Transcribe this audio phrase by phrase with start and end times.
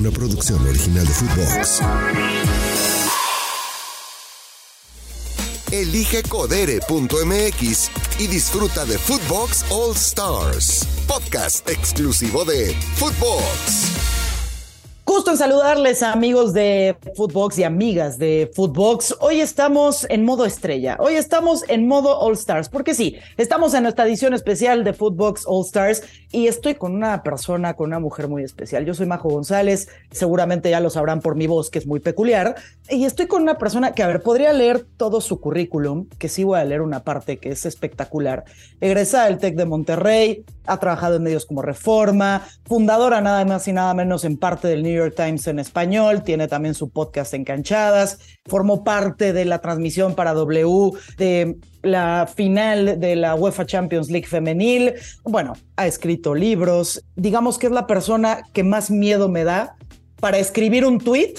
[0.00, 1.82] una producción original de Footbox.
[5.70, 14.10] Elige codere.mx y disfruta de Footbox All Stars, podcast exclusivo de Footbox.
[15.10, 19.16] Gusto en saludarles amigos de Footbox y amigas de Footbox.
[19.18, 23.82] Hoy estamos en modo estrella, hoy estamos en modo All Stars, porque sí, estamos en
[23.82, 28.28] nuestra edición especial de Footbox All Stars y estoy con una persona, con una mujer
[28.28, 28.84] muy especial.
[28.84, 32.54] Yo soy Majo González, seguramente ya lo sabrán por mi voz, que es muy peculiar,
[32.88, 36.44] y estoy con una persona que, a ver, podría leer todo su currículum, que sí
[36.44, 38.44] voy a leer una parte que es espectacular.
[38.80, 43.72] Egresada del TEC de Monterrey, ha trabajado en medios como Reforma, fundadora nada más y
[43.72, 47.44] nada menos en parte del New York Times en español, tiene también su podcast en
[47.44, 54.10] Canchadas, formó parte de la transmisión para W de la final de la UEFA Champions
[54.10, 54.94] League femenil,
[55.24, 59.76] bueno, ha escrito libros, digamos que es la persona que más miedo me da
[60.20, 61.34] para escribir un tweet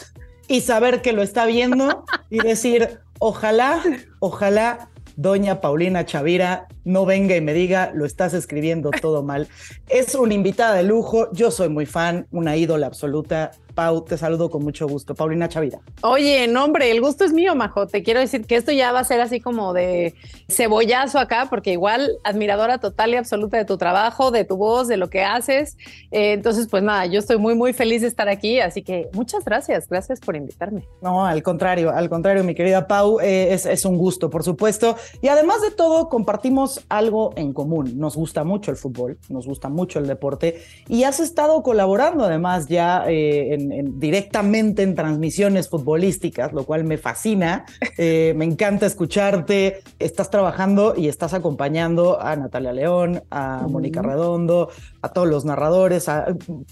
[0.47, 3.81] y saber que lo está viendo y decir, ojalá,
[4.19, 9.47] ojalá doña Paulina Chavira no venga y me diga, lo estás escribiendo todo mal.
[9.89, 13.51] Es una invitada de lujo, yo soy muy fan, una ídola absoluta.
[13.71, 15.15] Pau, te saludo con mucho gusto.
[15.15, 15.79] Paulina Chavira.
[16.01, 17.87] Oye, no, hombre, el gusto es mío, Majo.
[17.87, 20.13] Te quiero decir que esto ya va a ser así como de
[20.49, 24.97] cebollazo acá, porque igual admiradora total y absoluta de tu trabajo, de tu voz, de
[24.97, 25.77] lo que haces.
[26.11, 28.59] Eh, entonces, pues nada, yo estoy muy, muy feliz de estar aquí.
[28.59, 29.87] Así que muchas gracias.
[29.87, 30.87] Gracias por invitarme.
[31.01, 34.97] No, al contrario, al contrario, mi querida Pau, eh, es, es un gusto, por supuesto.
[35.21, 37.97] Y además de todo, compartimos algo en común.
[37.97, 42.67] Nos gusta mucho el fútbol, nos gusta mucho el deporte y has estado colaborando además
[42.67, 47.65] ya eh, en, directamente en transmisiones futbolísticas, lo cual me fascina.
[47.97, 49.81] Eh, me encanta escucharte.
[49.99, 54.69] Estás trabajando y estás acompañando a Natalia León, a Mónica Redondo,
[55.01, 56.25] a todos los narradores, a,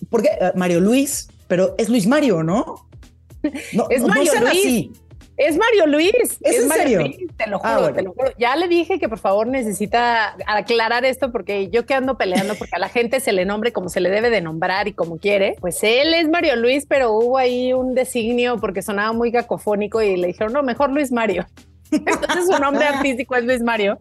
[0.10, 2.88] porque eh, Mario Luis, pero es Luis Mario, ¿no?
[3.74, 4.50] No, es Mario Luis.
[4.50, 4.92] Así.
[5.40, 6.38] Es Mario Luis.
[6.42, 7.00] ¿Es, en serio?
[7.38, 8.34] te lo ah, juro, te lo juro.
[8.38, 12.76] Ya le dije que por favor necesita aclarar esto porque yo que ando peleando porque
[12.76, 15.56] a la gente se le nombre como se le debe de nombrar y como quiere.
[15.62, 20.18] Pues él es Mario Luis, pero hubo ahí un designio porque sonaba muy cacofónico y
[20.18, 21.48] le dijeron, no, mejor Luis Mario.
[21.92, 23.98] Entonces su nombre artístico es Luis Mario.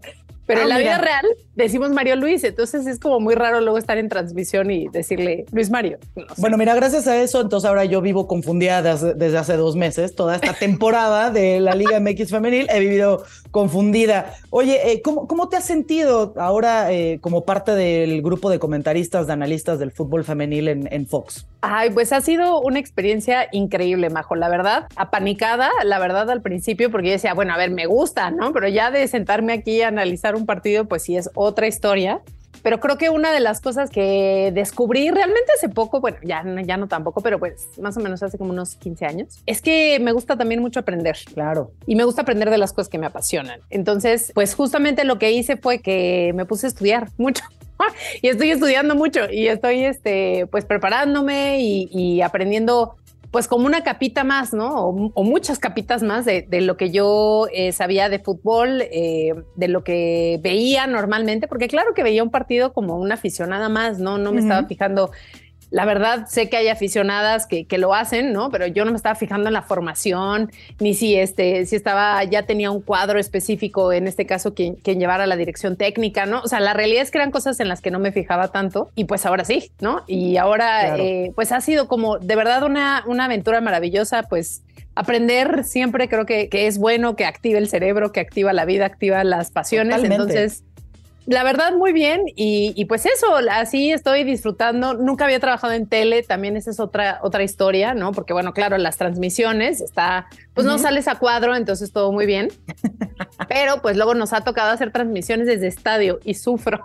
[0.48, 1.26] Pero en ah, la vida real
[1.56, 5.69] decimos Mario Luis, entonces es como muy raro luego estar en transmisión y decirle Luis
[5.69, 5.98] Mario.
[6.38, 10.36] Bueno, mira, gracias a eso, entonces ahora yo vivo confundida desde, hace dos meses, toda
[10.36, 14.32] esta temporada de la Liga MX femenil, he vivido confundida.
[14.48, 19.26] Oye, eh, ¿cómo, ¿cómo, te has sentido ahora eh, como parte del grupo de comentaristas,
[19.26, 21.47] de analistas del fútbol femenil en, en Fox?
[21.60, 26.91] Ay, pues ha sido una experiencia increíble, Majo, la verdad, apanicada, la verdad al principio,
[26.91, 28.52] porque yo decía, bueno, a ver, me gusta, ¿no?
[28.52, 32.20] Pero ya de sentarme aquí a analizar un partido, pues sí es otra historia.
[32.62, 36.76] Pero creo que una de las cosas que descubrí realmente hace poco, bueno, ya, ya
[36.76, 40.12] no tampoco, pero pues más o menos hace como unos 15 años, es que me
[40.12, 41.16] gusta también mucho aprender.
[41.34, 41.70] Claro.
[41.86, 43.60] Y me gusta aprender de las cosas que me apasionan.
[43.70, 47.44] Entonces, pues justamente lo que hice fue que me puse a estudiar mucho
[48.22, 52.97] y estoy estudiando mucho y estoy este, pues preparándome y, y aprendiendo
[53.31, 54.89] pues como una capita más, ¿no?
[54.89, 59.84] O, muchas capitas más de, lo que yo eh, sabía de fútbol, eh, de lo
[59.84, 64.16] que veía normalmente, porque claro que veía un partido como una aficionada más, ¿no?
[64.16, 65.10] No me estaba fijando
[65.70, 68.50] la verdad, sé que hay aficionadas que, que, lo hacen, ¿no?
[68.50, 72.44] Pero yo no me estaba fijando en la formación, ni si este, si estaba, ya
[72.44, 76.40] tenía un cuadro específico, en este caso, quien, quien llevara la dirección técnica, ¿no?
[76.40, 78.90] O sea, la realidad es que eran cosas en las que no me fijaba tanto
[78.94, 80.04] y pues ahora sí, ¿no?
[80.06, 84.62] Y ahora, eh, pues ha sido como de verdad una, una aventura maravillosa, pues
[84.98, 88.86] aprender siempre creo que, que, es bueno, que active el cerebro, que activa la vida,
[88.86, 90.02] activa las pasiones.
[90.02, 90.64] Entonces,
[91.28, 92.22] la verdad, muy bien.
[92.37, 94.94] Y, pues eso, así estoy disfrutando.
[94.94, 98.12] Nunca había trabajado en tele, también esa es otra, otra historia, ¿no?
[98.12, 102.49] Porque bueno, claro, las transmisiones está, pues no sales a cuadro, entonces todo muy bien.
[103.49, 106.83] Pero pues luego nos ha tocado hacer transmisiones desde estadio y sufro.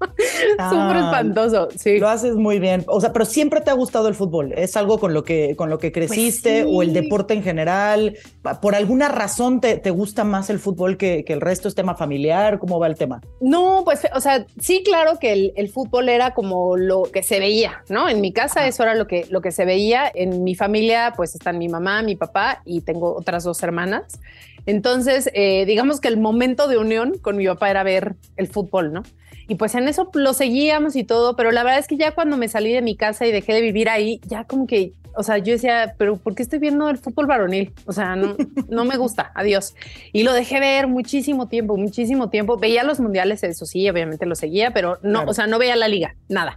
[0.70, 1.98] Súper espantoso, sí.
[1.98, 2.84] Lo haces muy bien.
[2.86, 4.52] O sea, pero siempre te ha gustado el fútbol.
[4.56, 8.16] ¿Es algo con lo que, con lo que pues creciste o el deporte en general?
[8.60, 11.68] ¿Por alguna razón te, te gusta más el fútbol que, que, el resto?
[11.68, 12.58] ¿Es tema familiar?
[12.58, 13.20] ¿Cómo va el tema?
[13.40, 17.38] No, pues, o sea, sí, claro que el, el fútbol era como lo que se
[17.38, 18.08] veía, ¿no?
[18.08, 20.10] En mi casa eso era lo que, lo que se veía.
[20.14, 24.20] En mi familia, pues están mi mamá, mi papá y tengo otras dos hermanas.
[24.66, 28.92] Entonces, eh, digamos que el momento de unión con mi papá era ver el fútbol,
[28.92, 29.02] ¿no?
[29.48, 32.36] Y pues en eso lo seguíamos y todo, pero la verdad es que ya cuando
[32.36, 35.38] me salí de mi casa y dejé de vivir ahí, ya como que, o sea,
[35.38, 37.72] yo decía, pero ¿por qué estoy viendo el fútbol varonil?
[37.86, 38.36] O sea, no,
[38.68, 39.74] no me gusta, adiós.
[40.12, 42.56] Y lo dejé ver muchísimo tiempo, muchísimo tiempo.
[42.56, 45.88] Veía los mundiales, eso sí, obviamente lo seguía, pero no, o sea, no veía la
[45.88, 46.54] liga, nada.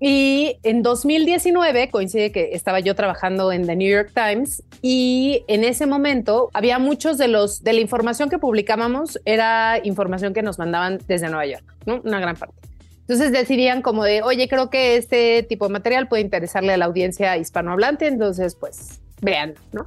[0.00, 5.64] Y en 2019 coincide que estaba yo trabajando en The New York Times y en
[5.64, 10.58] ese momento había muchos de los de la información que publicábamos era información que nos
[10.58, 12.00] mandaban desde Nueva York, ¿no?
[12.04, 12.54] Una gran parte.
[13.00, 16.86] Entonces decidían como de, oye, creo que este tipo de material puede interesarle a la
[16.86, 19.84] audiencia hispanohablante, entonces pues vean, ¿no?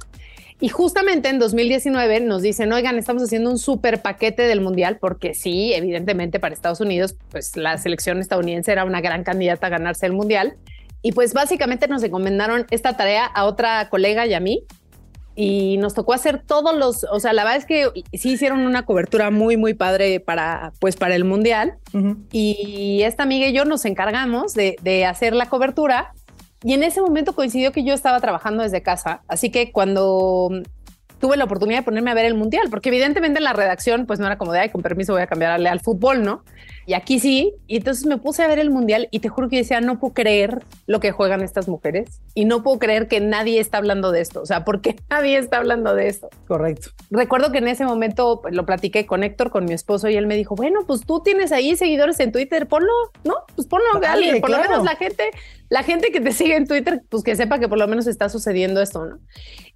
[0.60, 5.34] Y justamente en 2019 nos dicen, oigan, estamos haciendo un súper paquete del Mundial, porque
[5.34, 10.06] sí, evidentemente para Estados Unidos, pues la selección estadounidense era una gran candidata a ganarse
[10.06, 10.56] el Mundial.
[11.00, 14.64] Y pues básicamente nos encomendaron esta tarea a otra colega y a mí.
[15.36, 18.84] Y nos tocó hacer todos los, o sea, la verdad es que sí hicieron una
[18.84, 21.78] cobertura muy, muy padre para, pues, para el Mundial.
[22.32, 26.14] Y esta amiga y yo nos encargamos de, de hacer la cobertura
[26.62, 30.50] y en ese momento coincidió que yo estaba trabajando desde casa, así que cuando
[31.18, 34.18] tuve la oportunidad de ponerme a ver el mundial, porque evidentemente en la redacción pues
[34.18, 36.42] no era como de, ay, con permiso voy a cambiarle al fútbol, ¿no?
[36.86, 39.56] Y aquí sí, y entonces me puse a ver el mundial y te juro que
[39.56, 43.60] decía, no puedo creer lo que juegan estas mujeres y no puedo creer que nadie
[43.60, 46.30] está hablando de esto, o sea, ¿por qué nadie está hablando de esto?
[46.46, 46.90] Correcto.
[47.10, 50.26] Recuerdo que en ese momento pues, lo platiqué con Héctor, con mi esposo, y él
[50.26, 52.92] me dijo, bueno, pues tú tienes ahí seguidores en Twitter, ponlo,
[53.24, 53.34] ¿no?
[53.54, 55.30] Pues ponlo, dale, por lo menos la gente,
[55.68, 58.28] la gente que te sigue en Twitter, pues que sepa que por lo menos está
[58.28, 59.18] sucediendo esto, ¿no?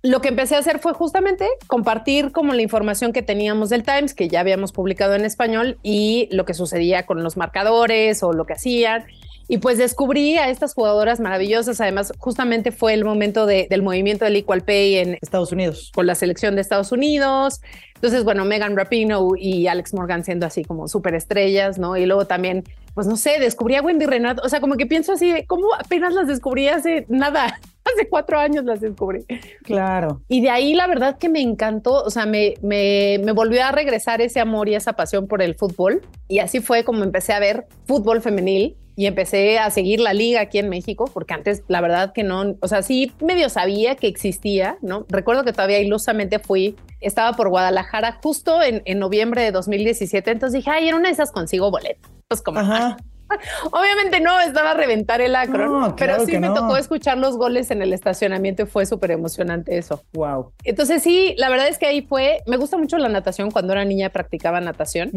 [0.03, 4.15] Lo que empecé a hacer fue justamente compartir como la información que teníamos del Times,
[4.15, 8.47] que ya habíamos publicado en español, y lo que sucedía con los marcadores o lo
[8.47, 9.05] que hacían.
[9.49, 11.81] Y pues descubrí a estas jugadoras maravillosas.
[11.81, 15.91] Además, justamente fue el momento del movimiento del Equal Pay en Estados Unidos.
[15.95, 17.61] Con la selección de Estados Unidos.
[17.97, 21.97] Entonces, bueno, Megan Rapino y Alex Morgan siendo así como súper estrellas, ¿no?
[21.97, 24.39] Y luego también, pues no sé, descubrí a Wendy Renat.
[24.45, 27.59] O sea, como que pienso así, ¿cómo apenas las descubrí hace nada?
[27.85, 29.25] Hace cuatro años las descubrí.
[29.65, 30.23] Claro.
[30.29, 33.73] Y de ahí la verdad que me encantó, o sea, me, me, me volvió a
[33.73, 36.01] regresar ese amor y esa pasión por el fútbol.
[36.29, 40.41] Y así fue como empecé a ver fútbol femenil y empecé a seguir la liga
[40.41, 44.07] aquí en México, porque antes la verdad que no, o sea, sí medio sabía que
[44.07, 45.07] existía, ¿no?
[45.09, 50.59] Recuerdo que todavía ilusamente fui, estaba por Guadalajara justo en, en noviembre de 2017, entonces
[50.59, 52.09] dije, ay, en una de esas consigo boleto.
[52.33, 52.97] Pues como, Ajá.
[53.71, 57.83] Obviamente no, estaba a reventar el acro, pero sí me tocó escuchar los goles en
[57.83, 60.03] el estacionamiento y fue súper emocionante eso.
[60.13, 60.53] Wow.
[60.65, 63.85] Entonces sí, la verdad es que ahí fue, me gusta mucho la natación, cuando era
[63.85, 65.11] niña practicaba natación,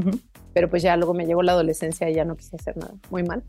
[0.54, 3.24] pero pues ya luego me llegó la adolescencia y ya no quise hacer nada, muy
[3.24, 3.44] mal.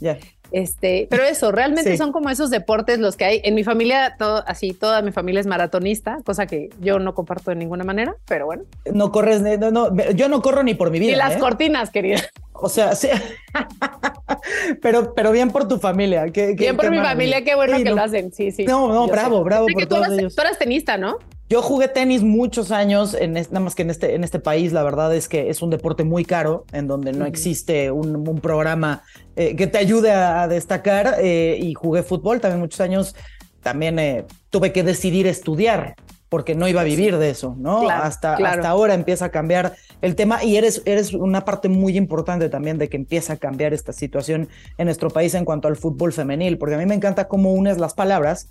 [0.50, 3.40] Este, pero eso, realmente son como esos deportes los que hay.
[3.44, 7.50] En mi familia, todo, así, toda mi familia es maratonista, cosa que yo no comparto
[7.50, 8.64] de ninguna manera, pero bueno.
[8.92, 11.12] No corres, no, no, yo no corro ni por mi vida.
[11.12, 11.38] Y las ¿eh?
[11.38, 12.22] cortinas, querida.
[12.52, 13.08] O sea, sí.
[14.82, 16.24] pero, pero bien por tu familia.
[16.24, 18.32] bien por mi familia, qué bueno que lo hacen.
[18.32, 18.64] Sí, sí.
[18.64, 20.34] No, no, bravo, bravo por todos ellos.
[20.34, 21.18] Tú eras tenista, ¿no?
[21.48, 24.82] Yo jugué tenis muchos años, en nada más que en este, en este país, la
[24.82, 29.04] verdad es que es un deporte muy caro, en donde no existe un, programa
[29.36, 33.14] eh, que te ayude a, destacar, eh, y jugué fútbol también muchos años,
[33.62, 35.94] también eh, tuve que decidir estudiar,
[36.36, 37.88] porque no iba a vivir de eso, ¿no?
[37.88, 42.50] hasta, hasta ahora empieza a cambiar el tema y eres, eres una parte muy importante
[42.50, 46.12] también de que empieza a cambiar esta situación en nuestro país en cuanto al fútbol
[46.12, 48.50] femenil, porque a mí me encanta cómo unes las palabras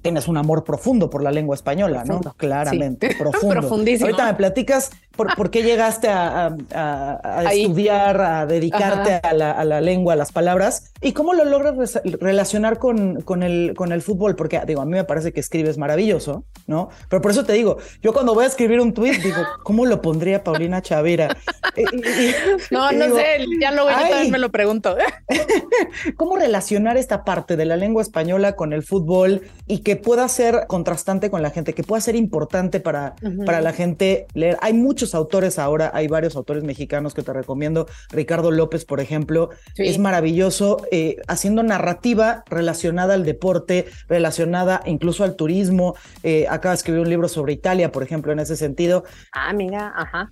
[0.00, 2.18] tienes un amor profundo por la lengua española, ¿no?
[2.36, 3.60] Claramente, profundo.
[3.60, 4.06] Profundísimo.
[4.06, 6.54] Ahorita me platicas por, qué llegaste a,
[7.52, 13.22] estudiar, a dedicarte a la, lengua, a las palabras, y cómo lo logras relacionar con,
[13.22, 16.90] con, el, con el fútbol, porque digo, a mí me parece que escribes maravilloso, ¿no?
[17.08, 20.00] Pero por eso te digo, yo cuando voy a escribir un tweet, digo, ¿cómo lo
[20.00, 21.36] pondría Paulina Chavira?
[22.70, 24.96] no, no sé, ya luego yo también me lo pregunto.
[26.16, 30.66] ¿Cómo relacionar esta parte de la lengua española con el fútbol y que pueda ser
[30.68, 34.58] contrastante con la gente, que pueda ser importante para, para la gente leer?
[34.60, 37.86] Hay muchos autores ahora, hay varios autores mexicanos que te recomiendo.
[38.10, 45.36] Ricardo López, por ejemplo, es maravilloso eh, haciendo narrativa relacionada al deporte, relacionada incluso al
[45.36, 45.94] turismo.
[46.22, 49.04] Eh, acaba de escribir un libro sobre Italia, por ejemplo, en ese sentido.
[49.32, 50.30] Ah, mira, ajá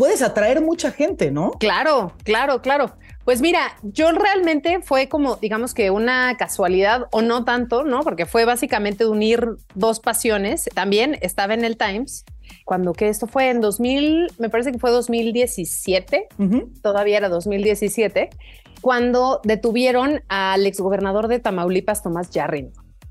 [0.00, 1.50] puedes atraer mucha gente, ¿no?
[1.60, 2.96] Claro, claro, claro.
[3.24, 8.00] Pues mira, yo realmente fue como, digamos que una casualidad o no tanto, ¿no?
[8.00, 10.70] Porque fue básicamente unir dos pasiones.
[10.74, 12.24] También estaba en el Times
[12.70, 16.28] cuando que esto fue en 2000, me parece que fue 2017,
[16.82, 18.30] todavía era 2017,
[18.80, 22.70] cuando detuvieron al exgobernador de Tamaulipas, Tomás Yarrin.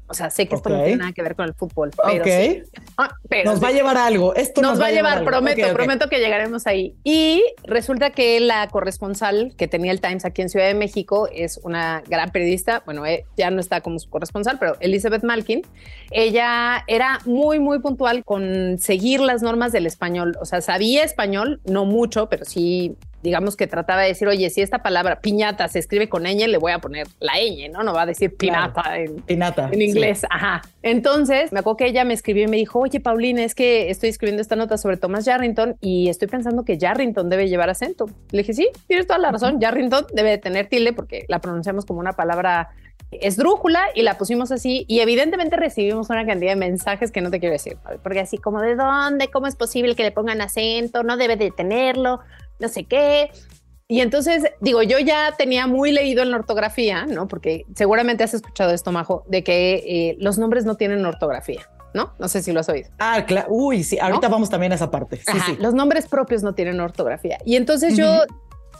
[0.09, 2.63] O sea, sé que esto no tiene nada que ver con el fútbol, pero, sí.
[2.97, 3.11] Ah,
[3.45, 4.33] nos va a llevar algo.
[4.35, 6.95] Esto nos, va a llevar, prometo, prometo que llegaremos ahí.
[7.03, 11.59] Y resulta que la corresponsal que tenía el Times aquí en Ciudad de México es
[11.63, 12.81] una gran periodista.
[12.85, 15.61] Bueno, eh, ya no está como su corresponsal, pero Elizabeth Malkin.
[16.09, 20.37] Ella era muy, muy puntual con seguir las normas del español.
[20.41, 24.61] O sea, sabía español, no mucho, pero sí digamos que trataba de decir, oye, si
[24.61, 27.83] esta palabra piñata se escribe con ñ, le voy a poner la ñ, ¿no?
[27.83, 30.25] No va a decir pinata en, pinata, en inglés.
[30.29, 30.61] Ajá.
[30.81, 34.09] Entonces, me acuerdo que ella me escribió y me dijo, oye, Paulina, es que estoy
[34.09, 38.05] escribiendo esta nota sobre Thomas Yarrington y estoy pensando que Yarrington debe llevar acento.
[38.31, 39.59] Le dije, sí, tienes toda la razón.
[39.59, 42.69] Yarrington debe de tener tilde porque la pronunciamos como una palabra
[43.11, 47.39] esdrújula y la pusimos así y evidentemente recibimos una cantidad de mensajes que no te
[47.39, 51.17] quiero decir, porque así como de dónde, cómo es posible que le pongan acento, no
[51.17, 52.19] debe de tenerlo,
[52.59, 53.31] no sé qué.
[53.87, 57.27] Y entonces, digo, yo ya tenía muy leído en la ortografía, ¿no?
[57.27, 61.67] Porque seguramente has escuchado esto, Majo, de que eh, los nombres no tienen ortografía.
[61.91, 62.13] ¿no?
[62.19, 62.89] No sé si lo has oído.
[62.99, 63.47] Ah, claro.
[63.49, 65.17] Uy, sí, ahorita vamos también a esa parte.
[65.17, 65.57] Sí, sí.
[65.59, 67.39] Los nombres propios no tienen ortografía.
[67.45, 68.25] Y entonces yo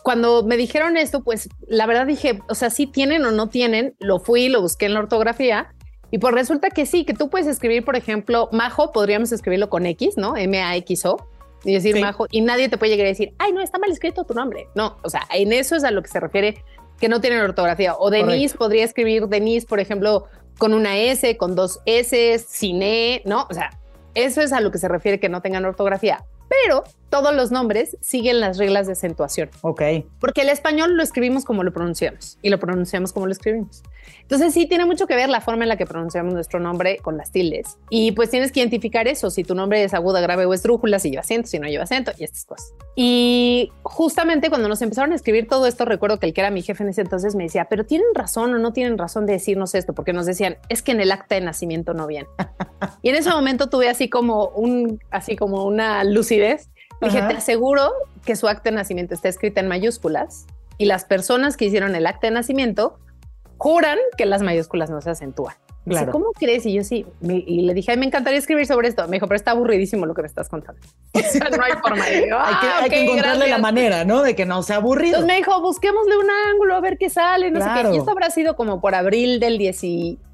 [0.03, 3.95] cuando me dijeron esto, pues la verdad dije, o sea, si tienen o no tienen,
[4.00, 5.74] lo fui, lo busqué en la ortografía
[6.12, 9.86] y pues resulta que sí, que tú puedes escribir, por ejemplo, Majo, podríamos escribirlo con
[9.86, 10.36] X, ¿no?
[10.38, 11.17] M-A-X-O
[11.63, 14.24] y decir Majo y nadie te puede llegar a decir, ay, no, está mal escrito
[14.24, 14.68] tu nombre.
[14.75, 16.63] No, o sea, en eso es a lo que se refiere
[17.00, 17.96] que no tienen ortografía.
[17.96, 20.25] O Denise podría escribir Denise, por ejemplo,
[20.58, 23.48] con una S, con dos S, sin E, ¿no?
[23.50, 23.72] O sea,
[24.16, 27.98] eso es a lo que se refiere que no tengan ortografía pero todos los nombres
[28.01, 29.50] siguen las reglas de acentuación.
[29.62, 29.82] Ok.
[30.20, 33.84] Porque el español lo escribimos como lo pronunciamos y lo pronunciamos como lo escribimos.
[34.22, 37.18] Entonces sí tiene mucho que ver la forma en la que pronunciamos nuestro nombre con
[37.18, 37.78] las tildes.
[37.89, 41.10] Y pues tienes que identificar eso, si tu nombre es aguda, grave o esdrújula, si
[41.10, 42.74] lleva acento, si no lleva acento y estas cosas.
[42.96, 46.62] Y justamente cuando nos empezaron a escribir todo esto, recuerdo que el que era mi
[46.62, 49.74] jefe en ese entonces me decía, pero tienen razón o no tienen razón de decirnos
[49.74, 52.28] esto, porque nos decían, es que en el acta de nacimiento no viene.
[53.01, 56.70] y en ese momento tuve así como un, así como una lucidez.
[57.01, 57.91] Dije, te aseguro
[58.25, 60.46] que su acta de nacimiento está escrita en mayúsculas
[60.77, 63.00] y las personas que hicieron el acta de nacimiento
[63.58, 65.56] juran que las mayúsculas no se acentúan.
[65.86, 66.12] Claro.
[66.12, 66.65] ¿Cómo crees?
[66.65, 69.08] Y yo sí, y le dije, me encantaría escribir sobre esto.
[69.08, 70.82] Me dijo, pero está aburridísimo lo que me estás contando.
[71.13, 72.03] O sea, no hay forma.
[72.03, 74.22] hay que, ah, hay que encontrarle la manera, ¿no?
[74.22, 75.18] De que no sea aburrido.
[75.18, 77.96] Entonces me dijo, busquémosle un ángulo a ver qué sale, no sé qué.
[77.96, 79.82] Y esto habrá sido como por abril del 10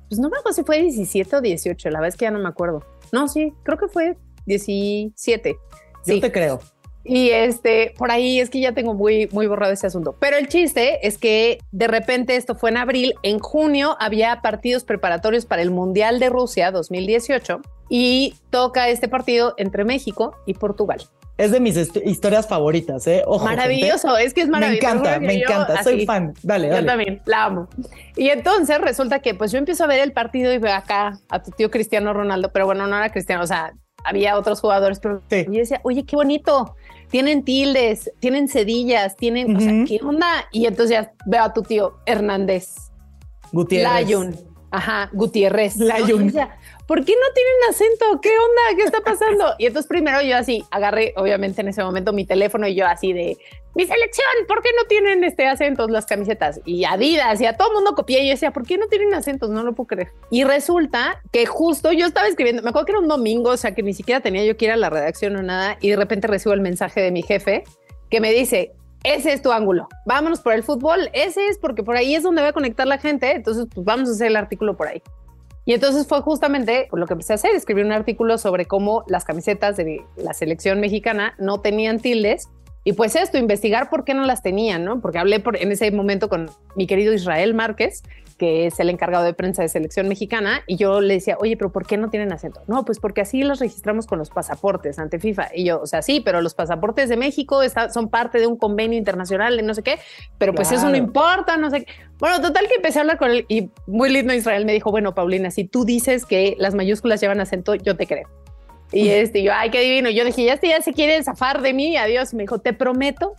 [0.07, 2.39] pues no me acuerdo si fue 17 o 18, la verdad es que ya no
[2.39, 2.84] me acuerdo.
[3.12, 5.57] No, sí, creo que fue 17.
[6.05, 6.59] Yo te creo.
[7.07, 10.15] Y este, por ahí es que ya tengo muy, muy borrado ese asunto.
[10.19, 14.83] Pero el chiste es que de repente esto fue en abril, en junio había partidos
[14.83, 21.07] preparatorios para el Mundial de Rusia 2018 y toca este partido entre México y Portugal.
[21.38, 23.24] Es de mis historias favoritas, ¿eh?
[23.43, 24.88] maravilloso, es que es maravilloso.
[24.88, 26.33] Me encanta, me encanta, soy fan.
[26.41, 26.81] Dale, dale.
[26.81, 27.67] Yo también, la amo.
[28.15, 31.43] Y entonces resulta que pues yo empiezo a ver el partido y veo acá a
[31.43, 33.74] tu tío Cristiano Ronaldo, pero bueno, no era Cristiano, o sea,
[34.05, 36.75] había otros jugadores, pero yo decía, oye, qué bonito,
[37.09, 40.45] tienen tildes, tienen cedillas, tienen, o sea, ¿qué onda?
[40.51, 42.75] Y entonces ya veo a tu tío Hernández.
[43.51, 43.91] Gutiérrez.
[43.91, 44.35] Layun.
[44.71, 45.77] Ajá, Gutiérrez.
[45.77, 46.33] Layun.
[46.88, 48.22] ¿Por qué no tienen acento?
[48.22, 48.77] ¿Qué onda?
[48.77, 49.56] ¿Qué está pasando?
[49.58, 53.13] Y entonces primero yo así agarré, obviamente en ese momento, mi teléfono y yo así
[53.13, 53.38] de,
[53.75, 56.62] mi selección, ¿por qué no tienen este acentos las camisetas?
[56.63, 59.13] Y Adidas y a todo el mundo copié y yo decía, ¿por qué no tienen
[59.13, 59.50] acentos?
[59.50, 60.12] No lo puedo creer.
[60.32, 63.75] Y resulta que justo yo estaba escribiendo, me acuerdo que era un domingo, o sea
[63.75, 66.27] que ni siquiera tenía yo que ir a la redacción o nada, y de repente
[66.27, 67.63] recibo el mensaje de mi jefe
[68.10, 68.72] que me dice,
[69.04, 69.88] ese es tu ángulo.
[70.06, 71.10] Vámonos por el fútbol.
[71.13, 73.32] Ese es porque por ahí es donde va a conectar la gente.
[73.32, 75.01] Entonces, pues vamos a hacer el artículo por ahí.
[75.65, 79.25] Y entonces fue justamente lo que empecé a hacer, escribir un artículo sobre cómo las
[79.25, 82.50] camisetas de la selección mexicana no tenían tildes.
[82.88, 85.01] Y pues esto, investigar por qué no las tenían, ¿no?
[85.01, 88.04] Porque hablé por, en ese momento con mi querido Israel Márquez,
[88.38, 91.72] que es el encargado de prensa de selección mexicana, y yo le decía, oye, pero
[91.72, 92.62] ¿por qué no tienen acento?
[92.68, 95.50] No, pues porque así los registramos con los pasaportes ante FIFA.
[95.56, 97.60] Y yo, o sea, sí, pero los pasaportes de México
[97.92, 99.98] son parte de un convenio internacional de no sé qué,
[100.38, 101.94] pero pues eso no importa, no sé qué.
[102.20, 105.15] Bueno, total que empecé a hablar con él y muy lindo Israel me dijo, bueno,
[105.15, 108.30] Paulina, si tú dices que las mayúsculas llevan acento, yo te creo.
[108.92, 110.10] Y este, yo, ay, qué divino.
[110.10, 112.34] Yo dije, ya este ya se quiere zafar de mí, adiós.
[112.34, 113.36] Y me dijo, te prometo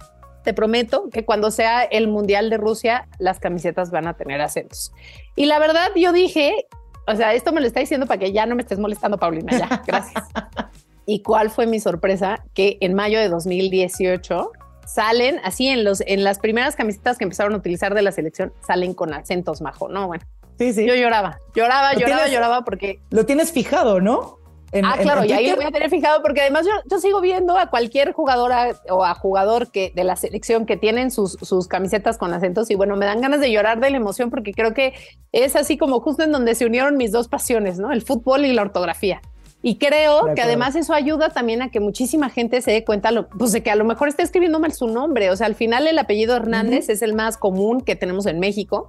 [0.46, 4.92] te prometo que cuando sea el Mundial de Rusia, las camisetas van a tener acentos.
[5.34, 6.66] Y la verdad, yo dije,
[7.08, 9.58] o sea, esto me lo está diciendo para que ya no me estés molestando, Paulina,
[9.58, 10.24] ya, gracias.
[11.04, 12.44] ¿Y cuál fue mi sorpresa?
[12.54, 14.52] Que en mayo de 2018
[14.86, 18.52] salen así en los en las primeras camisetas que empezaron a utilizar de la selección
[18.64, 20.24] salen con acentos majo, no bueno.
[20.58, 20.86] Sí, sí.
[20.86, 24.38] Yo lloraba, lloraba, lloraba, lloraba porque lo tienes fijado, ¿no?
[24.84, 27.70] Ah, claro, y ahí lo voy a tener fijado porque además yo, sigo viendo a
[27.70, 32.32] cualquier jugadora o a jugador que de la selección que tienen sus, sus camisetas con
[32.32, 34.94] acentos y bueno, me dan ganas de llorar de la emoción porque creo que
[35.32, 37.92] es así como justo en donde se unieron mis dos pasiones, ¿no?
[37.92, 39.20] El fútbol y la ortografía.
[39.62, 43.50] Y creo que además eso ayuda también a que muchísima gente se dé cuenta pues
[43.50, 45.28] de que a lo mejor está escribiendo mal su nombre.
[45.30, 48.88] O sea, al final el apellido Hernández es el más común que tenemos en México.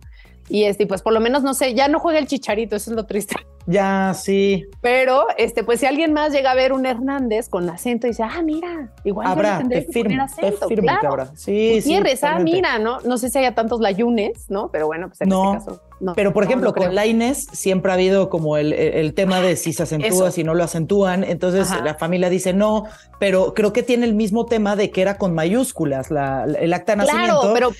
[0.49, 2.95] Y este, pues por lo menos, no sé, ya no juega el chicharito, eso es
[2.95, 3.35] lo triste.
[3.69, 4.63] Ya, sí.
[4.79, 8.23] Pero, este, pues si alguien más llega a ver un Hernández con acento y dice,
[8.23, 11.01] ah, mira, igual habrá, te firmo, acento, te firmo claro.
[11.01, 11.25] que habrá.
[11.35, 12.25] Sí, Gutiérrez, sí.
[12.29, 13.01] ah, mira, ¿no?
[13.01, 14.69] No sé si haya tantos layunes, ¿no?
[14.71, 15.81] Pero bueno, pues en No, este caso.
[15.99, 19.41] No, Pero, por ejemplo, no con Laines siempre ha habido como el, el- el tema
[19.41, 20.31] de si se acentúa, Eso.
[20.31, 21.23] si no lo acentúan.
[21.25, 21.83] Entonces Ajá.
[21.83, 22.85] la familia dice no,
[23.19, 26.93] pero creo que tiene el mismo tema de que era con mayúsculas la, el acta
[26.93, 27.41] de nacimiento.
[27.41, 27.71] Claro, pero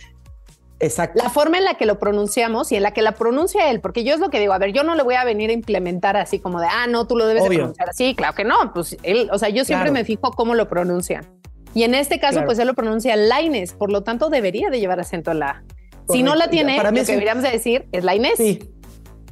[0.80, 1.22] Exacto.
[1.24, 4.04] la forma en la que lo pronunciamos y en la que la pronuncia él, porque
[4.04, 6.18] yo es lo que digo, a ver, yo no le voy a venir a implementar
[6.18, 8.96] así como de, ah, no, tú lo debes de pronunciar así, claro que no, pues
[9.04, 9.94] él, o sea, yo siempre Claro.
[9.94, 11.26] me fijo cómo lo pronuncian.
[11.74, 12.46] Y en este caso, Claro.
[12.48, 15.64] pues él lo pronuncia Laines, por lo tanto debería de llevar acento en la A.
[16.10, 18.34] Si no la tiene, Para mí lo que deberíamos de decir es la Inés.
[18.38, 18.60] Sí.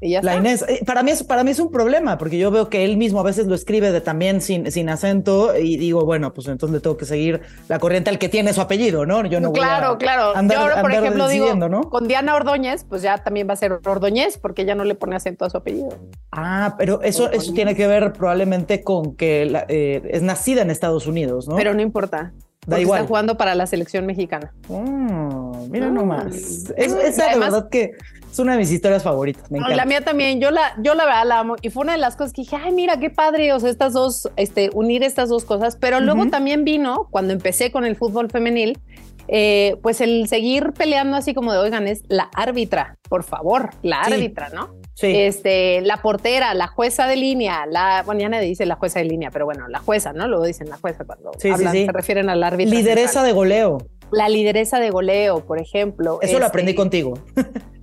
[0.02, 0.42] Y ya La está.
[0.48, 2.98] Inés, eh, para mí, es, para mí es un problema, porque yo veo que él
[2.98, 6.74] mismo a veces lo escribe de también sin, sin acento y digo, bueno, pues entonces
[6.74, 9.26] le tengo que seguir la corriente al que tiene su apellido, ¿no?
[9.26, 10.36] Yo no voy claro, a claro.
[10.36, 11.90] andar- Yo ahora, por ejemplo, digo, ¿no?
[11.90, 15.16] con Diana Ordóñez, pues ya también va a ser Ordóñez, porque ya no le pone
[15.16, 15.98] acento a su apellido.
[16.32, 20.72] Ah, pero eso, eso tiene que ver probablemente con que la- eh, es nacida en
[20.72, 21.56] Estados Unidos, ¿no?
[21.56, 22.34] Pero no importa.
[22.68, 23.02] Da igual.
[23.02, 24.52] Está jugando para la selección mexicana.
[24.70, 26.36] Mm, mira nomás.
[26.36, 26.66] Es,
[27.16, 27.92] de además- verdad que
[28.36, 29.50] es una de mis historias favoritas.
[29.50, 29.76] Me encanta.
[29.76, 31.56] la mía también, yo la, yo la verdad la amo.
[31.62, 33.94] Y fue una de las cosas que dije, ay, mira qué padre, o sea, estas
[33.94, 35.78] dos, este, unir estas dos cosas.
[35.78, 38.78] Pero luego también vino, cuando empecé con el fútbol femenil,
[39.28, 44.04] eh, pues el seguir peleando así como de, oigan, es la árbitra, por favor, la
[44.06, 44.14] Sí.
[44.14, 44.76] árbitra, ¿no?
[44.94, 45.08] Sí.
[45.16, 49.06] Este, la portera, la jueza de línea, la, bueno, ya nadie dice la jueza de
[49.06, 50.28] línea, pero bueno, la jueza, ¿no?
[50.28, 52.76] Luego dicen la jueza cuando Sí, hablan, se refieren al árbitro.
[52.78, 53.80] Lideresa de goleo.
[54.12, 56.20] La lideresa de goleo, por ejemplo.
[56.22, 57.18] Eso lo Este, aprendí contigo.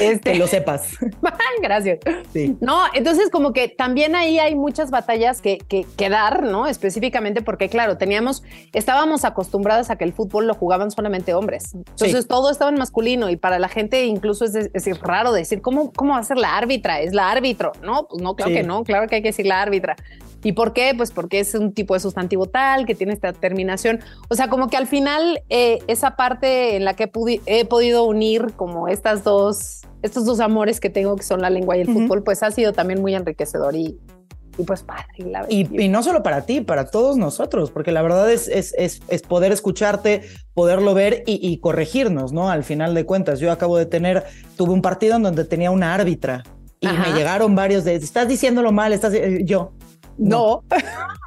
[0.00, 0.96] Este, Que lo sepas.
[1.62, 1.98] Gracias.
[2.32, 2.56] Sí.
[2.60, 6.66] No, entonces como que también ahí hay muchas batallas que, que, que dar, ¿no?
[6.66, 11.74] Específicamente porque, claro, teníamos, estábamos acostumbrados a que el fútbol lo jugaban solamente hombres.
[11.74, 12.28] Entonces Sí.
[12.28, 14.70] todo estaba en masculino y para la gente incluso es,
[15.00, 17.00] raro decir, ¿cómo, ¿cómo va a ser la árbitra?
[17.00, 17.72] Es la árbitro.
[17.82, 18.56] No, pues no, claro Sí.
[18.56, 19.96] que no, claro que hay que decir la árbitra.
[20.48, 20.94] ¿Y por qué?
[20.96, 24.00] Pues porque es un tipo de sustantivo tal, que tiene esta terminación.
[24.30, 27.10] O sea, como que al final eh, esa parte en la que
[27.44, 31.76] he podido unir como estas dos, estos dos amores que tengo, que son la lengua
[31.76, 32.00] y el Ujú.
[32.00, 33.98] fútbol, pues ha sido también muy enriquecedor y,
[34.56, 35.04] y pues padre.
[35.18, 35.44] la.
[35.50, 39.02] Y, y no solo para ti, para todos nosotros, porque la verdad es, es, es,
[39.08, 40.22] es poder escucharte,
[40.54, 42.48] poderlo ver y, y corregirnos, ¿no?
[42.48, 44.24] Al final de cuentas, yo acabo de tener,
[44.56, 46.42] tuve un partido en donde tenía una árbitra
[46.80, 47.02] y Ajá.
[47.02, 49.72] me llegaron varios de, estás diciéndolo mal, estás, eh, yo,
[50.18, 50.62] no,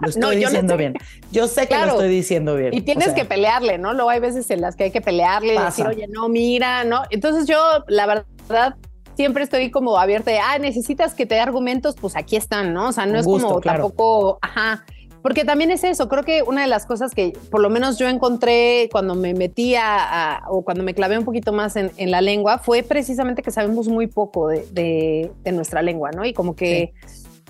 [0.02, 0.94] lo estoy No, yo no diciendo estoy- bien.
[1.32, 1.86] Yo sé que Claro.
[1.86, 2.74] lo estoy diciendo bien.
[2.74, 3.94] y tienes O sea, que pelearle, ¿no?
[3.94, 7.04] Luego hay veces en las que hay que pelearle y decir, oye, no, mira, ¿no?
[7.10, 8.76] Entonces yo, la verdad,
[9.16, 12.90] siempre estoy como abierta de, ah, necesitas que te dé argumentos, pues aquí están, ¿no?
[12.90, 13.84] O sea, no es como claro.
[13.84, 14.86] tampoco, ajá.
[15.22, 18.10] Porque también es eso, creo que una de las cosas que por lo menos yo
[18.10, 22.22] encontré cuando me metía a- o cuando me clavé un poquito más en, en la
[22.22, 26.26] lengua fue precisamente que sabemos muy poco de, de- de nuestra lengua, ¿no?
[26.26, 26.94] Y como que,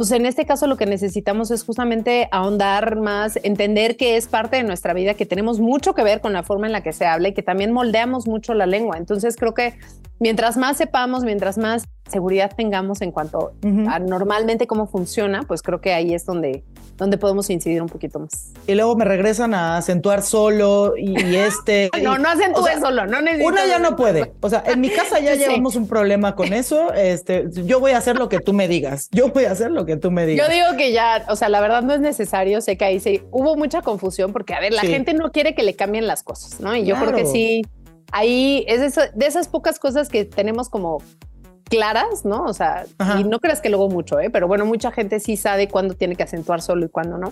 [0.02, 4.56] pues en este caso lo que necesitamos es justamente ahondar más, entender que es parte
[4.56, 7.06] de nuestra vida, que tenemos mucho que ver con la forma en la que se
[7.06, 8.98] habla y que también moldeamos mucho la lengua.
[8.98, 9.76] Entonces creo que
[10.22, 13.54] mientras más sepamos, mientras más seguridad tengamos en cuanto
[13.90, 16.64] a normalmente cómo funciona, pues creo que ahí es donde,
[16.98, 18.52] donde podemos incidir un poquito más.
[18.68, 21.90] Y luego me regresan a acentuar solo y, y este.
[22.04, 23.52] No, no hacen tú o sea, solo, no necesitas.
[23.52, 24.34] Una ya no puede.
[24.42, 25.40] O sea, en mi casa ya Sí.
[25.40, 26.94] llevamos un problema con eso.
[26.94, 29.08] Este, yo voy a hacer lo que tú me digas.
[29.12, 30.48] Yo voy a hacer lo que tú me digas.
[30.48, 32.60] Yo digo que ya, o sea, la verdad no es necesario.
[32.62, 34.88] Sé que ahí sí hubo mucha confusión porque, a ver, la Sí.
[34.88, 36.76] gente no quiere que le cambien las cosas, ¿no?
[36.76, 37.62] Y yo creo que sí,
[38.12, 41.00] ahí es de, eso- de esas pocas cosas que tenemos como
[41.66, 42.44] claras, ¿no?
[42.44, 43.20] O sea, Ajá.
[43.20, 44.30] y no creas que luego mucho, ¿eh?
[44.30, 47.32] Pero bueno, mucha gente sí sabe cuándo tiene que acentuar solo y cuándo no,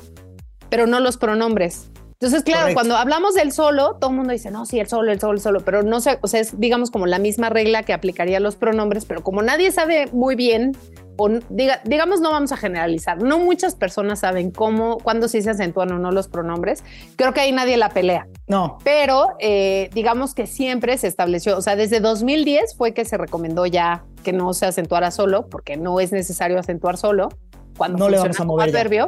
[0.69, 1.89] pero no los pronombres.
[2.21, 2.75] Entonces, claro, Correcto.
[2.75, 5.39] cuando hablamos del solo, todo el mundo dice, no, sí, el solo, el solo, el
[5.39, 8.39] solo, pero no sé, o sea, es digamos como la misma regla que aplicaría a
[8.41, 10.75] los pronombres, pero como nadie sabe muy bien,
[11.15, 15.51] o diga, digamos, no vamos a generalizar, no muchas personas saben cómo, cuándo sí se
[15.51, 16.83] acentúan o no los pronombres,
[17.15, 21.61] creo que ahí nadie la pelea, No, pero eh, digamos que siempre se estableció, o
[21.61, 26.01] sea, desde 2010 fue que se recomendó ya que no se acentuara solo, porque no
[26.01, 27.29] es necesario acentuar solo,
[27.77, 29.07] cuando No le vamos a mover adverbio,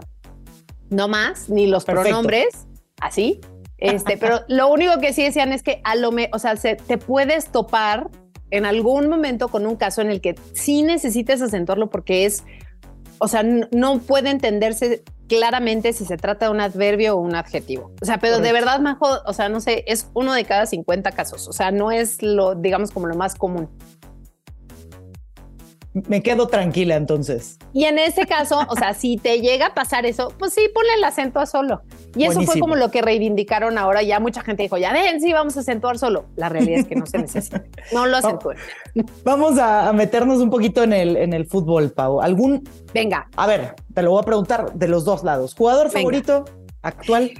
[0.89, 2.09] no más, ni los Perfecto.
[2.09, 2.67] pronombres,
[3.01, 3.41] así.
[3.77, 6.75] Este, pero lo único que sí decían es que a lo me, o sea, se,
[6.75, 8.09] te puedes topar
[8.51, 12.43] en algún momento con un caso en el que sí necesites acentuarlo porque es,
[13.17, 17.93] o sea, no puede entenderse claramente si se trata de un adverbio o un adjetivo.
[18.01, 21.11] O sea, pero de verdad, Majo, o sea, no sé, es uno de cada 50
[21.13, 21.47] casos.
[21.47, 23.69] O sea, no es lo, digamos, como lo más común.
[25.93, 27.57] me quedo tranquila entonces.
[27.71, 30.95] Y en ese caso, o sea, si te llega a pasar eso, pues sí, ponle
[30.95, 31.81] el acento a solo.
[32.15, 34.01] Y eso fue como lo que reivindicaron ahora.
[34.03, 36.25] Ya mucha gente dijo, ya ven, sí, vamos a acentuar solo.
[36.35, 37.63] La realidad es que no se necesita.
[37.91, 38.57] No lo acentúen.
[39.23, 42.21] Vamos a, meternos un poquito en el, en el fútbol, Pau.
[42.21, 42.67] ¿Algún?
[42.93, 43.27] Venga.
[43.35, 45.55] A ver, te lo voy a preguntar de los dos lados.
[45.55, 46.45] ¿Jugador favorito
[46.81, 47.31] actual?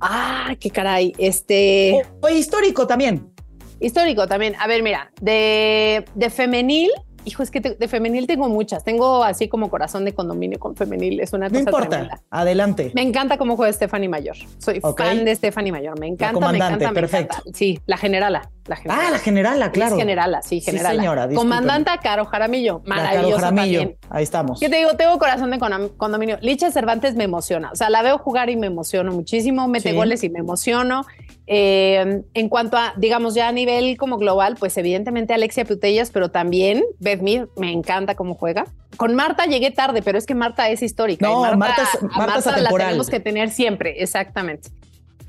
[0.00, 1.12] Ah, qué caray.
[1.18, 2.02] Este.
[2.20, 3.32] O, histórico también.
[3.80, 4.54] Histórico también.
[4.58, 6.90] A ver, mira, de, de femenil,
[7.24, 8.84] Hijo, es que de femenil tengo muchas.
[8.84, 11.20] Tengo así como corazón de condominio con femenil.
[11.20, 11.60] Es una cosa.
[11.62, 12.22] No importa.
[12.30, 12.92] Adelante.
[12.94, 14.36] Me encanta cómo juega Stephanie Mayor.
[14.58, 15.98] Soy fan de Stephanie Mayor.
[15.98, 17.36] Me encanta, me encanta, perfecto.
[17.52, 18.50] Sí, la generala.
[18.70, 19.04] La generala.
[19.04, 19.96] Ah, la generala, claro.
[19.96, 20.90] Es generala, sí, generala.
[20.90, 21.28] Sí, señora.
[21.34, 22.82] Comandanta Caro Jaramillo.
[22.86, 23.94] Maravilloso Caro Jaramillo.
[24.10, 24.60] Ahí estamos.
[24.60, 24.94] ¿Qué te digo?
[24.94, 25.58] Tengo corazón de
[25.96, 26.38] condominio.
[26.40, 27.72] Licha Cervantes me emociona.
[27.72, 29.66] O sea, la veo jugar y me emociono muchísimo.
[29.66, 31.04] Mete goles y me emociono.
[31.48, 36.30] Eh, en cuanto a, digamos, ya a nivel como global, pues evidentemente Alexia Putellas, pero
[36.30, 38.66] también Beth Mead, me encanta cómo juega.
[38.96, 41.26] Con Marta llegué tarde, pero es que Marta es histórica.
[41.26, 44.70] No, Marta, Marta, es, la tenemos que tener siempre, exactamente.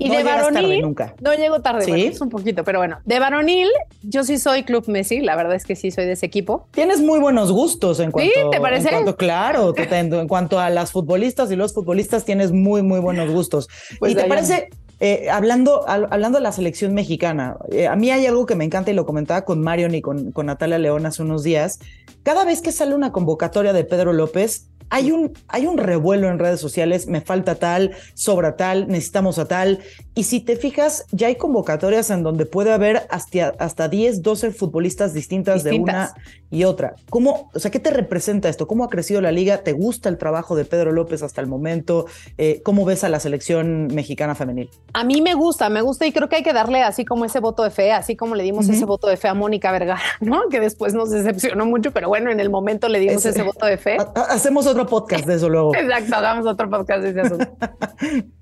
[0.06, 1.14] Y de varonil, nunca.
[1.20, 2.06] no llego tarde, ¿Sí?
[2.06, 3.68] es un poquito, pero bueno, de varonil,
[4.02, 6.66] yo sí soy Club Messi, la verdad es que sí soy de ese equipo.
[6.72, 8.40] Tienes muy buenos gustos en cuanto, ¿Sí?
[8.50, 8.88] ¿Te parece?
[8.88, 13.30] En cuanto, claro, en cuanto a las futbolistas y los futbolistas tienes muy, muy buenos
[13.30, 13.68] gustos.
[13.98, 14.68] Pues ¿Y te parece,
[15.00, 18.90] eh, hablando, hablando de la selección mexicana, eh, a mí hay algo que me encanta
[18.90, 21.78] y lo comentaba con Marion y con, con Natalia León hace unos días.
[22.22, 26.38] Cada vez que sale una convocatoria de Pedro López, hay un, hay un revuelo en
[26.38, 29.80] redes sociales, me falta tal, sobra tal, necesitamos a tal.
[30.14, 34.50] Y si te fijas, ya hay convocatorias en donde puede haber hasta, hasta 10, 12
[34.50, 36.14] futbolistas distintas, de una
[36.50, 36.94] y otra.
[37.08, 38.66] ¿Cómo, o sea, qué te representa esto?
[38.66, 39.58] ¿Cómo ha crecido la liga?
[39.58, 42.04] ¿Te gusta el trabajo de Pedro López hasta el momento?
[42.36, 44.68] Eh, ¿Cómo ves a la selección mexicana femenil?
[44.92, 47.40] A mí me gusta, me gusta y creo que hay que darle así como ese
[47.40, 50.48] voto de fe, así como le dimos ese voto de fe a Mónica Vergara, ¿no?
[50.50, 53.78] Que después nos decepcionó mucho, pero bueno, en el momento le dimos ese voto de
[53.78, 53.96] fe.
[54.14, 55.74] Hacemos otro podcast de eso luego.
[55.76, 57.46] Exacto, hagamos otro podcast de ese asunto.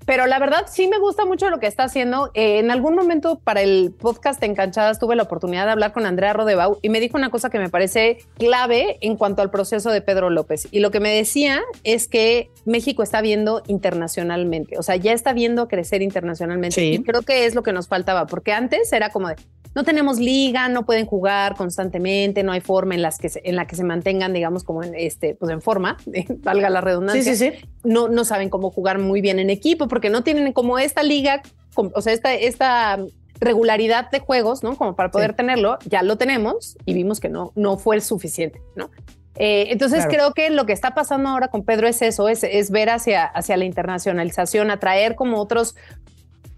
[0.05, 2.31] Pero la verdad sí me gusta mucho lo que está haciendo.
[2.33, 6.33] Eh, en algún momento para el podcast Encanchadas tuve la oportunidad de hablar con Andrea
[6.33, 10.01] Rodebau y me dijo una cosa que me parece clave en cuanto al proceso de
[10.01, 10.67] Pedro López.
[10.71, 15.33] Y lo que me decía es que México está viendo internacionalmente, o sea, ya está
[15.33, 16.83] viendo crecer internacionalmente.
[16.83, 19.35] Y creo que es lo que nos faltaba, porque antes era como de,
[19.73, 23.67] no tenemos liga, no pueden jugar constantemente, no hay forma en, las que en la
[23.67, 25.97] que se mantengan, digamos, como en, este, pues en forma,
[26.39, 27.23] valga la redundancia.
[27.23, 27.69] Sí, sí, sí.
[27.83, 31.41] No, no saben cómo jugar muy bien en equipo porque no tienen como esta liga,
[31.75, 32.99] o sea, esta, esta
[33.39, 34.77] regularidad de juegos, ¿no?
[34.77, 38.61] Como para poder tenerlo, ya lo tenemos y vimos que no, no fue el suficiente,
[38.75, 38.89] ¿no?
[39.35, 42.69] Eh, entonces creo que lo que está pasando ahora con Pedro es eso, es, es
[42.69, 45.75] ver hacia, hacia la internacionalización, atraer como otros,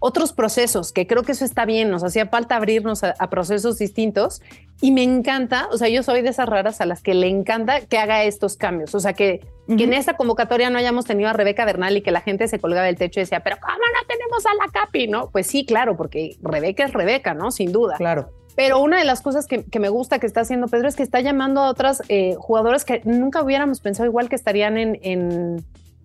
[0.06, 4.42] otros procesos, que creo que eso está bien, nos hacía falta abrirnos a, procesos distintos
[4.82, 7.80] y me encanta, o sea, yo soy de esas raras a las que le encanta
[7.80, 11.32] que haga estos cambios, o sea, que, que en esta convocatoria no hayamos tenido a
[11.32, 14.06] Rebeca Bernal y que la gente se colgaba del techo y decía, pero ¿cómo no
[14.06, 15.08] tenemos a la Capi?
[15.08, 15.30] ¿No?
[15.30, 17.50] Pues sí, claro, porque Rebeca es Rebeca, ¿no?
[17.50, 17.96] Sin duda.
[17.96, 18.28] Claro.
[18.56, 21.20] Pero una de las cosas que, me gusta que está haciendo Pedro es que está
[21.20, 25.64] llamando a otras eh, jugadoras que nunca hubiéramos pensado igual que estarían en, en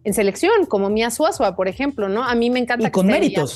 [0.09, 2.23] en selección, como Mia Suazua, por ejemplo, ¿no?
[2.23, 2.87] A mí me encanta.
[2.87, 3.55] Y con méritos.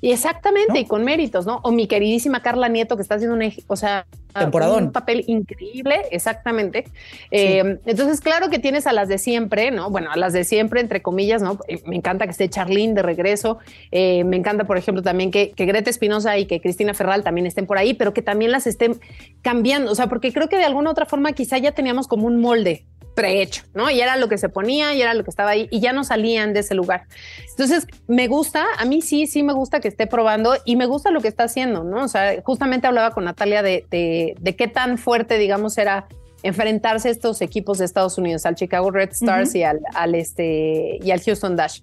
[0.00, 1.60] Y exactamente, y con méritos, ¿no?
[1.62, 4.06] O mi queridísima Carla Nieto, que está haciendo un, o sea,
[4.44, 6.84] un papel increíble, exactamente.
[7.30, 9.90] Eh, entonces, claro que tienes a las de siempre, ¿no?
[9.90, 11.58] Bueno, a las de siempre, entre comillas, ¿no?
[11.66, 13.58] Eh, me encanta que esté Charlene de regreso.
[13.90, 17.46] Eh, me encanta, por ejemplo, también que, que Greta Espinosa y que Cristina Ferral también
[17.46, 19.00] estén por ahí, pero que también las estén
[19.40, 19.90] cambiando.
[19.90, 22.38] O sea, porque creo que de alguna u otra forma quizá ya teníamos como un
[22.38, 22.84] molde
[23.16, 23.90] prehecho, ¿no?
[23.90, 26.04] Y era lo que se ponía y era lo que estaba ahí y ya no
[26.04, 27.04] salían de ese lugar.
[27.48, 31.10] Entonces, me gusta, a mí sí, sí me gusta que esté probando y me gusta
[31.10, 32.04] lo que está haciendo, ¿no?
[32.04, 36.06] O sea, justamente hablaba con Natalia de, de, qué tan fuerte, digamos, era
[36.42, 40.98] enfrentarse a estos equipos de Estados Unidos, al Chicago Red Stars y, al, al, este,
[41.02, 41.80] y al Houston Dash.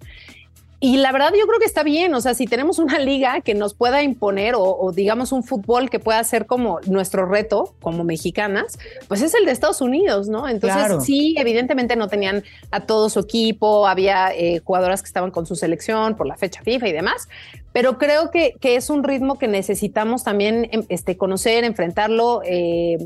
[0.84, 3.54] Y la verdad yo creo que está bien, o sea, si tenemos una liga que
[3.54, 8.78] nos pueda imponer o, digamos un fútbol que pueda ser como nuestro reto como mexicanas,
[9.08, 10.46] pues es el de Estados Unidos, ¿no?
[10.46, 15.46] Entonces sí, evidentemente no tenían a todo su equipo, había eh, jugadoras que estaban con
[15.46, 17.30] su selección por la fecha FIFA y demás,
[17.72, 22.42] pero creo que, que es un ritmo que necesitamos también em, este, conocer, enfrentarlo.
[22.44, 22.98] Eh,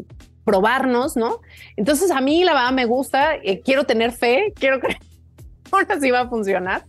[0.45, 1.41] probarnos, ¿no?
[1.77, 4.97] Entonces a mí la verdad me gusta, eh, quiero tener fe, quiero que
[5.71, 6.85] ahora sí va a funcionar.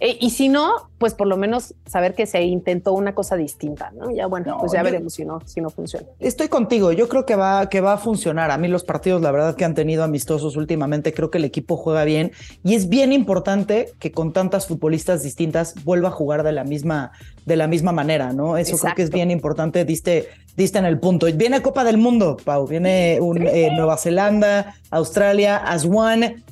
[0.00, 3.92] Eh, y si no, pues por lo menos saber que se intentó una cosa distinta,
[3.94, 4.10] ¿no?
[4.10, 6.06] Ya bueno, pues ya veremos si no, si no funciona.
[6.18, 8.50] Estoy contigo, yo creo que va, que va a funcionar.
[8.50, 11.76] A mí los partidos, la verdad que han tenido amistosos últimamente, creo que el equipo
[11.76, 16.52] juega bien y es bien importante que con tantas futbolistas distintas vuelva a jugar de
[16.52, 17.12] la misma,
[17.46, 18.56] de la misma manera, ¿no?
[18.56, 21.26] Eso creo que es bien importante, diste, diste en el punto.
[21.34, 26.42] Viene Copa del Mundo, Pau, viene un, eh, Nueva Zelanda, Australia, Aswan,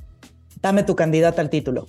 [0.61, 1.89] dame tu candidata al título.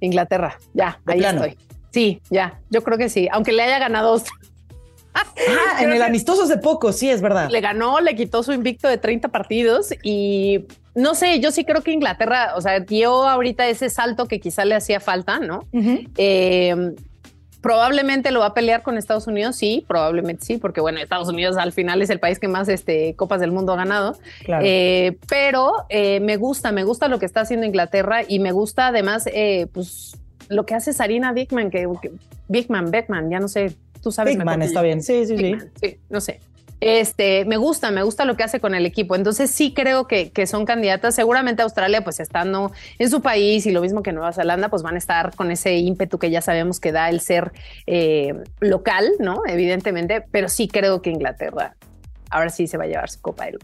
[0.00, 1.56] Inglaterra, ya, ahí estoy.
[1.92, 4.22] Sí, ya, yo creo que sí, aunque le haya ganado.
[5.12, 5.24] Ah,
[5.80, 7.48] en el amistoso hace poco, sí, es verdad.
[7.50, 11.82] Le ganó, le quitó su invicto de 30 partidos y no sé, yo sí creo
[11.82, 15.66] que Inglaterra, o sea, dio ahorita ese salto que quizá le hacía falta, ¿no?
[16.16, 16.94] eh,
[17.60, 21.58] Probablemente lo va a pelear con Estados Unidos, sí, probablemente sí, porque bueno, Estados Unidos
[21.58, 24.16] al final es el país que más este, Copas del Mundo ha ganado.
[24.62, 28.88] Eh, pero eh, me gusta, me gusta lo que está haciendo Inglaterra y me gusta
[28.88, 30.16] además eh, pues,
[30.48, 31.86] lo que hace Sarina Bickman, que,
[32.48, 34.36] Bickman, Beckman, ya no sé, tú sabes.
[34.36, 35.56] Bickman está bien, sí, sí, sí.
[35.82, 36.40] Sí, no sé.
[36.80, 39.14] Este, me gusta, me gusta lo que hace con el equipo.
[39.14, 41.14] Entonces sí creo que, son candidatas.
[41.14, 44.94] Seguramente Australia, pues estando en su país y lo mismo que Nueva Zelanda, pues van
[44.94, 47.52] a estar con ese ímpetu que ya sabemos que da el ser
[47.86, 49.42] eh, local, ¿no?
[49.46, 51.76] Evidentemente, pero sí creo que Inglaterra
[52.30, 53.58] ahora sí se va a llevar su Copa del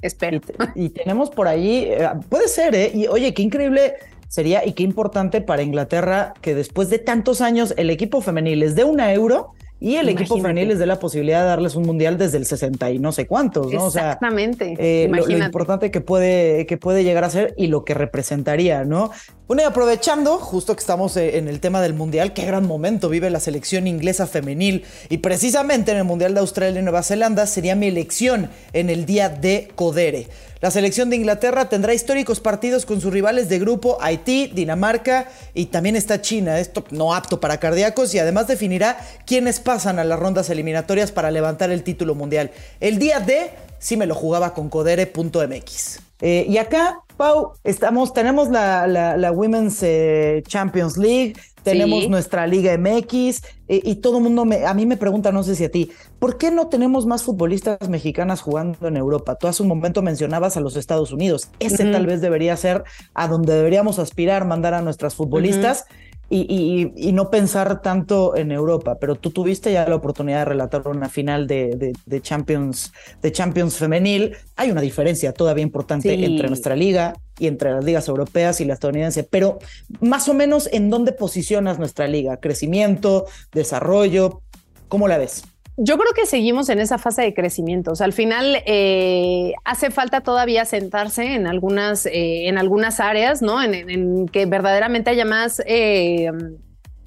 [0.00, 0.40] Espero.
[0.74, 2.90] Y, tenemos por ahí, eh, puede ser, ¿eh?
[2.92, 3.94] Y oye, qué increíble
[4.26, 8.74] sería y qué importante para Inglaterra que después de tantos años el equipo femenil es
[8.74, 9.52] de una euro
[9.82, 12.88] y el equipo femenil les dé la posibilidad de darles un mundial desde el 60
[12.92, 13.88] y no sé cuántos, ¿no?
[13.88, 14.74] Exactamente.
[14.74, 17.92] O sea, eh, lo, importante que puede, que puede llegar a ser y lo que
[17.92, 19.10] representaría, ¿no?
[19.52, 23.10] Bueno, y aprovechando, justo que estamos eh, en el tema del mundial, qué gran momento
[23.10, 24.86] vive la selección inglesa femenil.
[25.10, 29.04] Y precisamente en el mundial de Australia y Nueva Zelanda sería mi elección en el
[29.04, 30.28] día de Codere.
[30.62, 35.66] La selección de Inglaterra tendrá históricos partidos con sus rivales de grupo Haití, Dinamarca y
[35.66, 40.18] también está China, esto no apto para cardíacos y además definirá quiénes pasan a las
[40.18, 42.52] rondas eliminatorias para levantar el título mundial.
[42.80, 46.11] El día de sí me lo jugaba con codere.mx.
[46.22, 53.42] Eh, y acá, Pau, estamos, tenemos la, Women's eh, Champions League, tenemos nuestra Liga MX
[53.68, 55.90] eh, y todo el mundo, me, a mí me pregunta, no sé si a ti,
[56.20, 59.34] ¿por qué no tenemos más futbolistas mexicanas jugando en Europa?
[59.34, 61.50] Tú hace un momento mencionabas a los Estados Unidos.
[61.58, 65.86] Ese tal vez debería ser a donde deberíamos aspirar, mandar a nuestras futbolistas
[66.34, 71.10] y, no pensar tanto en Europa, pero tú tuviste ya la oportunidad de relatar una
[71.10, 71.92] final de,
[72.22, 74.34] Champions, de Champions femenil.
[74.56, 78.74] Hay una diferencia todavía importante entre nuestra liga y entre las ligas europeas y la
[78.74, 79.58] estadounidense, pero
[80.00, 84.40] más o menos en dónde posicionas nuestra liga, crecimiento, desarrollo,
[84.88, 85.44] ¿cómo la ves?
[85.78, 87.92] Yo creo que seguimos en esa fase de crecimiento.
[87.98, 93.62] Al final eh, hace falta todavía sentarse en algunas, eh, en algunas áreas, ¿no?
[93.62, 96.30] En, que verdaderamente haya más eh,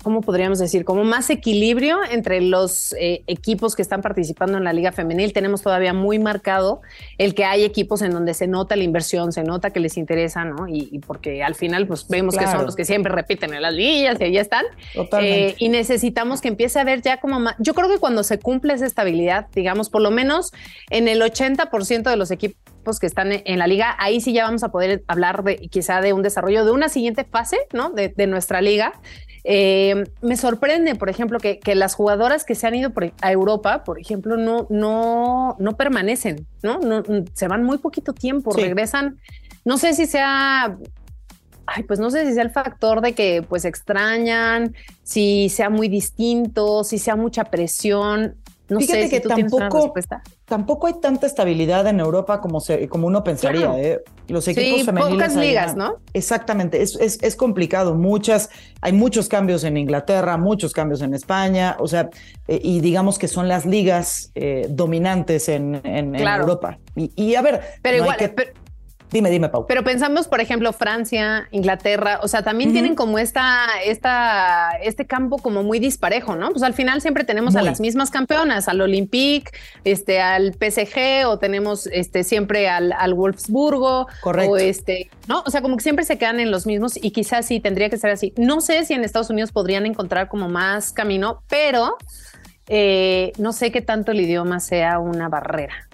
[0.06, 0.86] ¿cómo podríamos decir?
[0.86, 5.34] Como más equilibrio entre los eh, equipos que están participando en la liga femenil.
[5.34, 6.82] Tenemos todavía muy marcado
[7.18, 10.46] el que hay equipos en donde se nota la inversión, se nota que les interesa,
[10.46, 10.68] ¿no?
[10.68, 14.22] Y, porque al final pues vemos que son los que siempre repiten en las liguillas
[14.22, 14.66] y ahí están.
[15.22, 18.38] Eh, y necesitamos que empiece a ver ya como más, yo creo que cuando se
[18.38, 20.52] cumple esa estabilidad, digamos, por lo menos
[20.92, 24.64] en el 80% de los equipos que están en la liga, ahí sí ya vamos
[24.64, 27.90] a poder hablar de quizá de un desarrollo de una siguiente fase, ¿no?
[27.90, 28.94] De, de nuestra liga.
[29.48, 34.00] Eh, me sorprende, por ejemplo, que, las jugadoras que se han ido a Europa, por
[34.00, 36.80] ejemplo, no, no, no permanecen, ¿no?
[36.80, 39.20] no se van muy poquito tiempo, regresan.
[39.64, 40.78] No sé si sea
[41.68, 45.90] ay, pues no sé si sea el factor de que pues extrañan, si sea muy
[45.90, 48.36] distinto, si sea mucha presión.
[48.68, 49.94] No Fíjate sé que tampoco,
[50.46, 53.72] tampoco hay tanta estabilidad en Europa como, se, como uno pensaría.
[53.78, 54.02] ¿eh?
[54.28, 55.14] Los equipos sí, femeniles.
[55.14, 55.98] Pocas ligas, ¿no?
[56.14, 57.94] Exactamente, es, es, complicado.
[57.94, 58.50] Muchas,
[58.82, 62.10] hay muchos cambios en Inglaterra, muchos cambios en España, o sea,
[62.48, 66.80] eh, y digamos que son las ligas eh, dominantes en, en, Europa.
[66.96, 68.18] Y, a ver, pero igual,
[69.12, 69.66] Dime, dime, Pau.
[69.68, 75.38] Pero pensamos, por ejemplo, Francia, Inglaterra, o sea, también tienen como esta, esta, este campo
[75.38, 76.50] como muy disparejo, ¿no?
[76.50, 79.52] Pues al final siempre tenemos a las mismas campeonas, al Olympique,
[79.84, 84.08] este, al PSG, o tenemos este, siempre al, al Wolfsburgo.
[84.22, 84.52] Correcto.
[84.52, 85.44] O este, ¿no?
[85.46, 87.98] O sea, como que siempre se quedan en los mismos y quizás sí tendría que
[87.98, 88.34] ser así.
[88.38, 91.98] No sé si en Estados Unidos podrían encontrar como más camino, pero
[92.68, 95.88] eh, no sé qué tanto el idioma sea una barrera.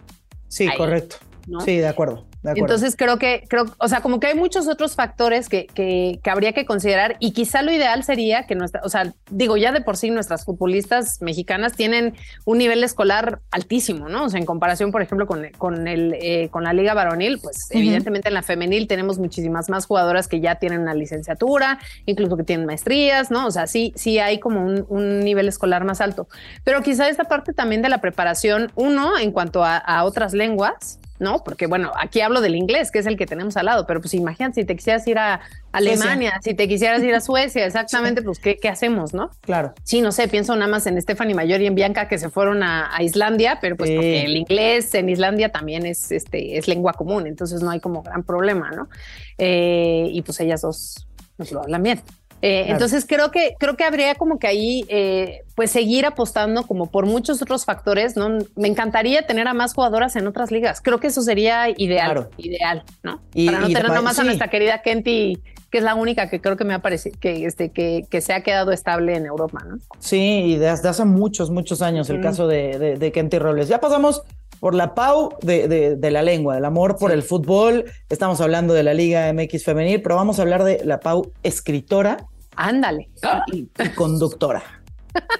[0.47, 1.17] Sí, correcto.
[1.65, 2.30] Sí, de acuerdo.
[2.43, 6.53] Entonces creo que, creo, o sea, como que hay muchos otros factores que, que, habría
[6.53, 9.97] que considerar y quizá lo ideal sería que nuestra, o sea, digo, ya de por
[9.97, 14.25] sí nuestras futbolistas mexicanas tienen un nivel escolar altísimo, ¿no?
[14.25, 17.57] O sea, en comparación, por ejemplo, con, con, el, eh, con la liga varonil, pues
[17.69, 22.43] evidentemente en la femenil tenemos muchísimas más jugadoras que ya tienen una licenciatura, incluso que
[22.43, 23.45] tienen maestrías, ¿no?
[23.45, 26.27] O sea, sí, sí hay como un, un nivel escolar más alto.
[26.63, 31.00] Pero quizá esta parte también de la preparación, uno, en cuanto a, a otras lenguas,
[31.21, 31.43] ¿no?
[31.43, 34.15] Porque bueno, aquí hablo del inglés, que es el que tenemos al lado, pero pues
[34.15, 35.39] imagínate si te quisieras ir a
[35.71, 39.29] Alemania, si te quisieras ir a Suecia, exactamente, pues ¿qué, hacemos, no?
[39.41, 39.73] Claro.
[39.83, 42.63] Sí, no sé, pienso nada más en Stephanie Mayor y en Bianca que se fueron
[42.63, 47.27] a, Islandia, pero pues porque el inglés en Islandia también es, este, es lengua común,
[47.27, 48.89] entonces no hay como gran problema, ¿no?
[49.37, 51.07] Eh, y pues ellas dos
[51.37, 52.01] nos lo hablan bien.
[52.41, 56.87] Eh, entonces creo que creo que habría como que ahí eh, pues seguir apostando como
[56.87, 58.39] por muchos otros factores, ¿no?
[58.55, 60.81] Me encantaría tener a más jugadoras en otras ligas.
[60.81, 63.21] Creo que eso sería ideal, ideal, ¿no?
[63.45, 65.37] Para no tener nomás a nuestra querida Kenty,
[65.69, 68.33] que es la única que creo que me ha parecido que este que, que se
[68.33, 69.77] ha quedado estable en Europa, ¿no?
[69.99, 73.67] Sí, y desde hace muchos muchos años el caso de, de, de Kenty Robles.
[73.67, 74.23] Ya pasamos
[74.61, 77.85] por la PAU de, de, la lengua, del amor por el fútbol.
[78.09, 82.27] Estamos hablando de la Liga MX femenil, pero vamos a hablar de la PAU escritora.
[82.55, 83.09] Ándale.
[83.47, 84.63] Y, conductora.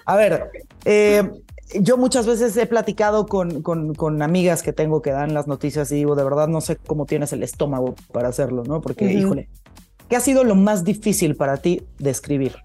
[0.05, 0.49] A ver,
[0.85, 1.29] eh,
[1.79, 5.95] yo muchas veces he platicado con, con, amigas que tengo que dan las noticias y
[5.95, 8.81] digo, de verdad no sé cómo tienes el estómago para hacerlo, ¿no?
[8.81, 9.49] Porque, híjole,
[10.09, 12.55] ¿qué ha sido lo más difícil para ti de escribir?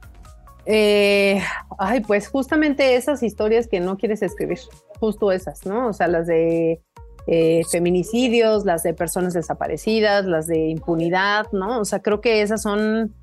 [0.66, 1.40] Eh,
[1.78, 4.58] ay, pues justamente esas historias que no quieres escribir,
[4.98, 5.88] justo esas, ¿no?
[5.88, 6.80] O sea, las de
[7.28, 11.80] eh, feminicidios, las de personas desaparecidas, las de impunidad, ¿no?
[11.80, 13.14] O sea, creo que esas son,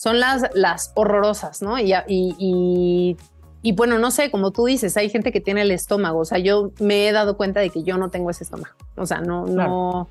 [0.00, 1.78] son las, las horrorosas, ¿no?
[1.78, 3.18] Y, y,
[3.60, 6.38] y, bueno, no sé, como tú dices, hay gente que tiene el estómago, o sea,
[6.38, 9.44] yo me he dado cuenta de que yo no tengo ese estómago, o sea, no,
[9.44, 10.08] no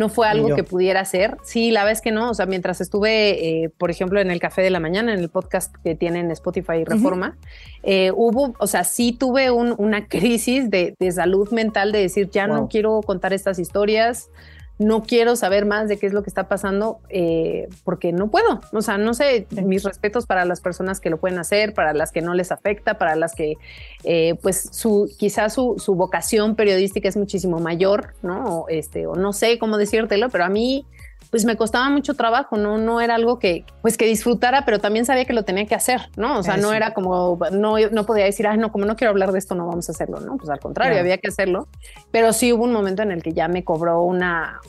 [0.00, 1.36] no fue algo que pudiera hacer.
[1.44, 4.62] Sí, la vez que no, o sea, mientras estuve, eh, por ejemplo, en el Café
[4.62, 7.36] de la Mañana, en el podcast que tienen Spotify y Reforma,
[7.82, 12.68] eh, hubo, o sea, sí tuve una crisis de, salud mental de decir, ya no
[12.68, 14.30] quiero contar estas historias,
[14.80, 18.62] no quiero saber más de qué es lo que está pasando eh, porque no puedo.
[18.72, 22.12] O sea, no sé, mis respetos para las personas que lo pueden hacer, para las
[22.12, 23.56] que no les afecta, para las que
[24.04, 28.60] eh, pues su quizás su, su, vocación periodística es muchísimo mayor, ¿no?
[28.60, 30.86] O, este, o no sé cómo decírtelo, pero a mí
[31.30, 35.04] pues me costaba mucho trabajo, no, no era algo que, pues que disfrutara, pero también
[35.04, 36.40] sabía que lo tenía que hacer, ¿no?
[36.40, 39.30] O sea, no era como, no, no podía decir, ah, no, como no quiero hablar
[39.30, 40.36] de esto, no vamos a hacerlo, ¿no?
[40.36, 41.68] Pues al contrario, había que hacerlo,
[42.10, 44.60] pero sí hubo un momento en el que ya me cobró una,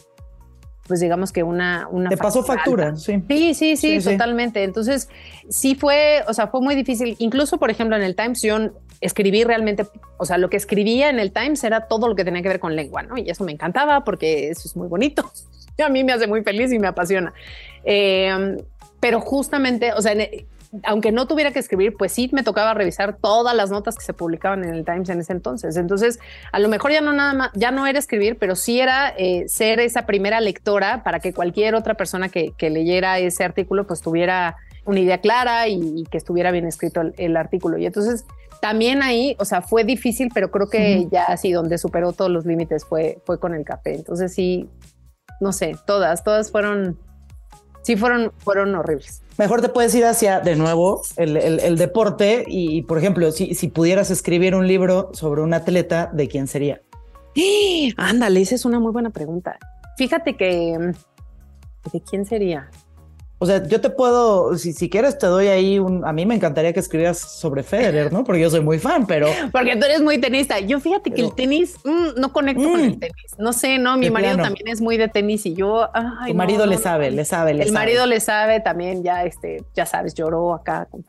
[0.87, 1.87] pues digamos que una...
[1.89, 3.23] una Te pasó factura, sí.
[3.27, 4.63] Sí, sí, sí, totalmente.
[4.63, 5.09] Entonces,
[5.49, 7.15] sí fue, o sea, fue muy difícil.
[7.17, 8.57] Incluso, por ejemplo, en el Times, yo
[8.99, 12.43] escribí realmente, o sea, lo que escribía en el Times era todo lo que tenía
[12.43, 13.17] que ver con lengua, ¿no?
[13.17, 15.31] Y eso me encantaba porque eso es muy bonito.
[15.85, 17.33] A mí me hace muy feliz y me apasiona.
[17.83, 18.57] Eh,
[18.99, 20.13] pero justamente, o sea,
[20.83, 24.13] aunque no tuviera que escribir, pues sí me tocaba revisar todas las notas que se
[24.13, 25.75] publicaban en el Times en ese entonces.
[25.75, 26.19] Entonces,
[26.51, 29.45] a lo mejor ya no nada más, ya no era escribir, pero sí era eh,
[29.47, 34.55] ser esa primera lectora para que cualquier otra persona que, leyera ese artículo, pues tuviera
[34.85, 37.77] una idea clara y, que estuviera bien escrito el, artículo.
[37.77, 38.25] Y entonces
[38.61, 42.45] también ahí, o sea, fue difícil, pero creo que ya así donde superó todos los
[42.45, 43.95] límites fue, fue con el café.
[43.95, 44.69] Entonces sí,
[45.41, 46.97] no sé, todas, todas fueron,
[47.81, 49.21] sí fueron, fueron horribles.
[49.37, 54.11] Mejor te puedes ir hacia, de nuevo, el, deporte y, por ejemplo, si, si pudieras
[54.11, 56.81] escribir un libro sobre un atleta, ¿de quién sería?
[57.97, 59.57] Ándale, esa es una muy buena pregunta.
[59.97, 60.93] Fíjate que,
[61.91, 62.69] ¿de quién sería?
[63.43, 66.05] O sea, yo te puedo, si, si quieres, te doy ahí un.
[66.05, 68.23] A mí me encantaría que escribas sobre Federer, ¿no?
[68.23, 69.25] Porque yo soy muy fan, pero.
[69.51, 70.59] Porque tú eres muy tenista.
[70.59, 72.99] Yo fíjate que el tenis mm, no conecto con el mm.
[72.99, 73.35] tenis.
[73.39, 73.97] No sé, no.
[73.97, 75.89] Mi marido también es muy de tenis y yo.
[75.91, 79.87] Ay, marido le sabe, le sabe, le El marido le sabe también, ya, este, ya
[79.87, 81.03] sabes, lloró acá con.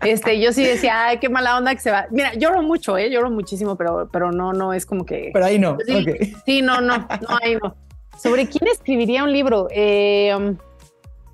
[0.00, 2.08] Este, yo sí decía, ay, qué mala onda que se va.
[2.10, 5.30] Mira, lloro mucho, eh, lloro muchísimo, pero, pero no, no es como que.
[5.32, 5.76] Pero ahí no.
[5.86, 7.76] Sí, sí no, no, no, ahí no.
[8.20, 9.68] ¿Sobre quién escribiría un libro?
[9.70, 10.56] Eh, um,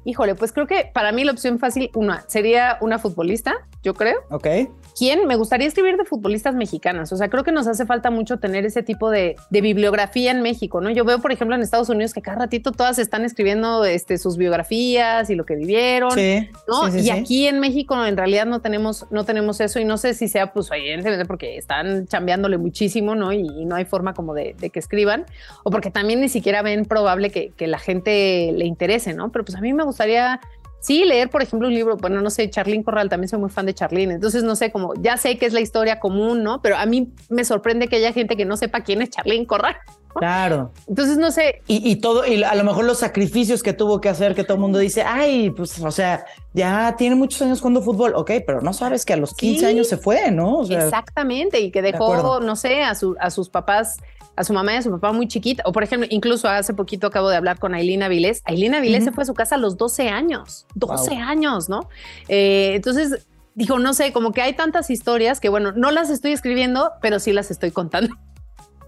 [0.04, 4.16] Híjole, pues creo que para mí la opción fácil, una, sería una futbolista, yo creo.
[4.30, 4.48] Ok.
[4.96, 5.26] ¿Quién?
[5.26, 7.12] Me gustaría escribir de futbolistas mexicanas.
[7.12, 10.80] O sea, creo que nos hace falta mucho tener ese tipo de, bibliografía en México,
[10.80, 10.90] ¿no?
[10.90, 14.36] Yo veo, por ejemplo, en Estados Unidos que cada ratito todas están escribiendo este, sus
[14.38, 16.96] biografías y lo que vivieron, sí, ¿no?
[16.96, 20.28] y aquí en México en realidad no tenemos, no tenemos eso y no sé si
[20.28, 23.32] sea, pues, evidentemente porque están chambeándole muchísimo, ¿no?
[23.32, 25.26] Y, no hay forma como de, que escriban
[25.62, 29.30] o porque también ni siquiera ven probable que, que la gente le interese, ¿no?
[29.30, 30.40] Pero pues a mí me gustaría
[30.84, 33.64] Sí, leer, por ejemplo, un libro, bueno, no sé, Charlene Corral, también soy muy fan
[33.64, 36.60] de Charlene, entonces no sé, como ya sé que es la historia común, ¿no?
[36.60, 39.76] Pero a mí me sorprende que haya gente que no sepa quién es Charlene Corral.
[40.14, 40.72] Claro.
[40.86, 41.62] Entonces, no sé.
[41.66, 44.60] Y, todo, y a lo mejor los sacrificios que tuvo que hacer, que todo el
[44.60, 48.74] mundo dice, ay, pues, o sea, ya tiene muchos años jugando fútbol, ok, pero no
[48.74, 50.64] sabes que a los 15 años se fue, ¿no?
[50.64, 53.96] exactamente, y que dejó, no sé, a, su, a sus papás
[54.36, 55.62] a su mamá y a su papá muy chiquita.
[55.66, 58.42] O por ejemplo, incluso hace poquito acabo de hablar con Ailina Vilés.
[58.44, 61.88] Ailina Vilés se fue a su casa a los 12 años, 12 años, ¿no?
[62.28, 66.32] Eh, entonces, dijo, no sé, como que hay tantas historias que, bueno, no las estoy
[66.32, 68.14] escribiendo, pero sí las estoy contando.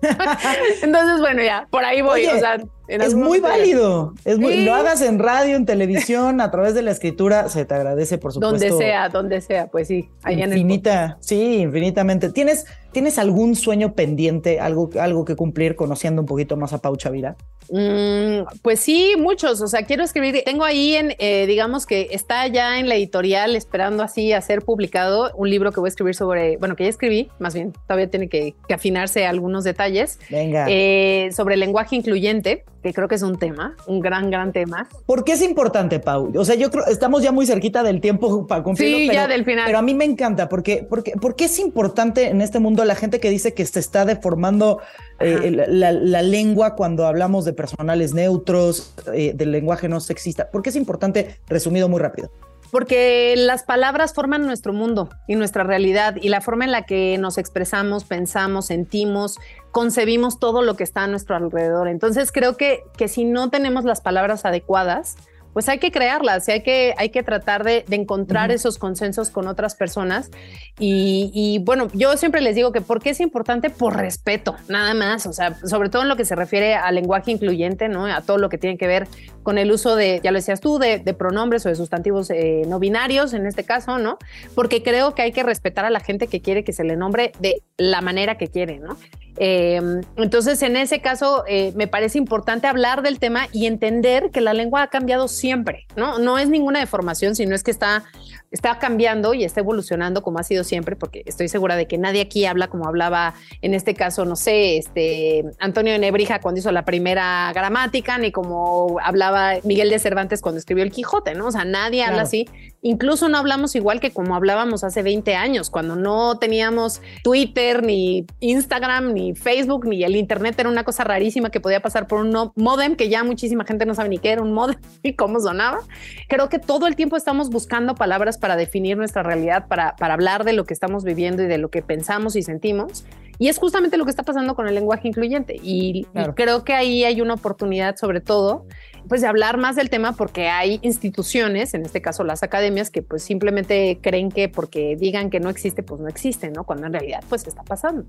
[0.82, 2.26] entonces, bueno, ya, por ahí voy.
[2.26, 2.58] o sea,
[2.88, 4.14] es muy válido.
[4.24, 7.74] Es muy, Lo hagas en radio, en televisión, a través de la escritura, se te
[7.74, 8.58] agradece, por supuesto.
[8.58, 10.08] Donde sea, donde sea, pues sí.
[10.28, 12.30] Infinita, sí, infinitamente.
[12.30, 16.96] ¿Tienes, ¿Tienes algún sueño pendiente, algo, algo que cumplir conociendo un poquito más a Pau
[16.96, 17.36] Chavira?
[17.70, 19.60] Mm, pues sí, muchos.
[19.60, 20.42] O sea, quiero escribir.
[20.44, 24.62] Tengo ahí en, eh, digamos que está ya en la editorial esperando así a ser
[24.62, 28.08] publicado un libro que voy a escribir sobre, bueno, que ya escribí, más bien, todavía
[28.08, 30.18] tiene que, afinarse algunos detalles.
[30.30, 30.66] Venga.
[30.68, 34.88] Eh, sobre lenguaje incluyente, que creo que es un tema, un gran, gran tema.
[35.06, 36.32] ¿Por qué es importante, Pau?
[36.36, 38.98] O sea, yo creo, estamos ya muy cerquita del tiempo para cumplirlo.
[38.98, 39.64] Sí, ya del final.
[39.66, 43.20] Pero a mí me encanta, porque, porque, porque es importante en este mundo la gente
[43.20, 44.80] que dice que se está deformando
[45.18, 50.50] eh, la, lengua cuando hablamos de personales neutros, eh, del lenguaje no sexista.
[50.50, 51.38] ¿Por qué es importante?
[51.48, 52.30] Resumido muy rápido.
[52.70, 57.16] Porque las palabras forman nuestro mundo y nuestra realidad y la forma en la que
[57.18, 59.38] nos expresamos, pensamos, sentimos,
[59.70, 61.88] concebimos todo lo que está a nuestro alrededor.
[61.88, 65.16] Entonces creo que, que si no tenemos las palabras adecuadas,
[65.56, 69.48] pues hay que crearlas y hay que, hay que tratar de, encontrar esos consensos con
[69.48, 70.30] otras personas.
[70.78, 75.32] Y, bueno, yo siempre les digo que porque es importante por respeto, nada más, o
[75.32, 78.04] sea, sobre todo en lo que se refiere al lenguaje incluyente, ¿no?
[78.04, 79.08] A todo lo que tiene que ver
[79.42, 82.78] con el uso de, ya lo decías tú, de, pronombres o de sustantivos eh, no
[82.78, 84.18] binarios en este caso, ¿no?
[84.54, 87.32] Porque creo que hay que respetar a la gente que quiere que se le nombre
[87.40, 88.98] de la manera que quiere, ¿no?
[89.38, 89.80] Eh,
[90.16, 94.54] entonces, en ese caso, eh, me parece importante hablar del tema y entender que la
[94.54, 96.18] lengua ha cambiado siempre, ¿no?
[96.18, 98.04] No es ninguna deformación, sino es que está,
[98.50, 102.22] está cambiando y está evolucionando como ha sido siempre, porque estoy segura de que nadie
[102.22, 106.72] aquí habla como hablaba, en este caso, no sé, este Antonio de Nebrija cuando hizo
[106.72, 111.46] la primera gramática, ni como hablaba Miguel de Cervantes cuando escribió El Quijote, ¿no?
[111.46, 112.48] O sea, nadie habla así.
[112.82, 118.26] Incluso no hablamos igual que como hablábamos hace 20 años, cuando no teníamos Twitter, ni
[118.38, 120.58] Instagram, ni Facebook, ni el Internet.
[120.58, 123.94] Era una cosa rarísima que podía pasar por un modem, que ya muchísima gente no
[123.94, 125.80] sabe ni qué era un modem y cómo sonaba.
[126.28, 130.44] Creo que todo el tiempo estamos buscando palabras para definir nuestra realidad, para, para hablar
[130.44, 133.04] de lo que estamos viviendo y de lo que pensamos y sentimos.
[133.38, 135.56] Y es justamente lo que está pasando con el lenguaje incluyente.
[135.62, 138.66] Y, y creo que ahí hay una oportunidad, sobre todo,
[139.08, 143.02] pues de hablar más del tema porque hay instituciones, en este caso las academias, que
[143.02, 146.64] pues simplemente creen que porque digan que no existe, pues no existe, ¿no?
[146.64, 148.04] Cuando en realidad pues está pasando.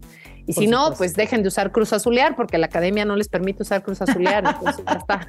[0.45, 3.63] Y si no, pues dejen de usar cruz azulear porque la academia no les permite
[3.63, 5.27] usar cruz azulear, entonces ya está.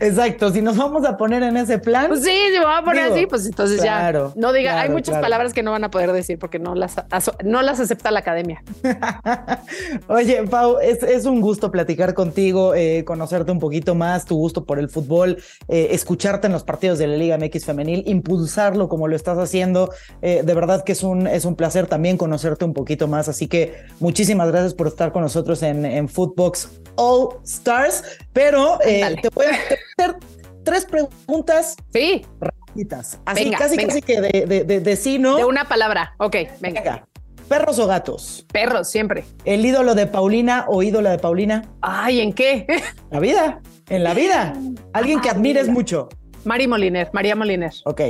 [0.00, 2.08] Exacto, si nos vamos a poner en ese plan.
[2.08, 5.18] Pues sí, si me voy a poner así, pues entonces ya no diga, hay muchas
[5.18, 6.96] palabras que no van a poder decir porque no las,
[7.44, 8.62] no las acepta la academia.
[10.08, 14.78] Oye, Pau, es, un gusto platicar contigo, eh, conocerte un poquito más tu gusto por
[14.78, 19.16] el fútbol, eh, escucharte en los partidos de la Liga MX femenil, impulsarlo como lo
[19.16, 19.90] estás haciendo.
[20.22, 23.28] Eh, de verdad que es un, es un placer también conocerte un poquito más.
[23.28, 28.04] Así que muchísimas gracias por estar con nosotros en, en Footbox All Stars.
[28.32, 30.16] Pero eh, te, voy a, hacer
[30.62, 31.76] tres preguntas.
[31.92, 32.24] Sí.
[32.40, 33.18] Rapiditas.
[33.24, 35.36] Así casi, casi que de, de, de, sí, ¿no?
[35.36, 36.14] De una palabra.
[36.18, 37.06] Ok, venga.
[37.48, 38.46] ¿Perros o gatos?
[38.52, 39.24] Perros, siempre.
[39.44, 41.64] ¿El ídolo de Paulina o ídola de Paulina?
[41.82, 42.66] Ay, ¿en qué?
[43.10, 43.60] La vida.
[43.88, 44.54] En la vida.
[44.92, 46.08] Alguien que admires mucho.
[46.44, 47.72] Mari Moliner, María Moliner.
[47.84, 48.00] Ok.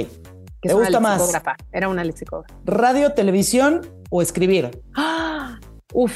[0.61, 1.33] ¿Te gusta más?
[1.73, 2.55] Era una lexicógrafa.
[2.65, 4.83] ¿Radio, televisión o escribir?
[4.97, 5.59] ¡Ah!
[5.93, 6.13] Uf,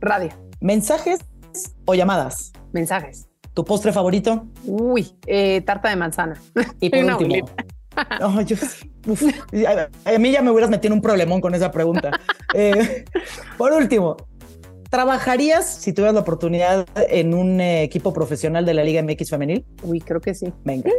[0.00, 0.30] radio.
[0.60, 1.20] ¿Mensajes
[1.86, 2.52] o llamadas?
[2.72, 3.28] Mensajes.
[3.54, 4.46] ¿Tu postre favorito?
[4.64, 6.40] Uy, eh, tarta de manzana.
[6.80, 7.48] Y por último.
[10.04, 12.10] a, mí ya me hubieras metido un problemón con esa pregunta.
[12.54, 13.04] Eh,
[13.58, 14.16] por último,
[14.90, 19.66] ¿Trabajarías si tuvieras la oportunidad en un eh, equipo profesional de la Liga MX femenil?
[19.82, 20.52] Uy, creo que sí.
[20.64, 20.90] Venga.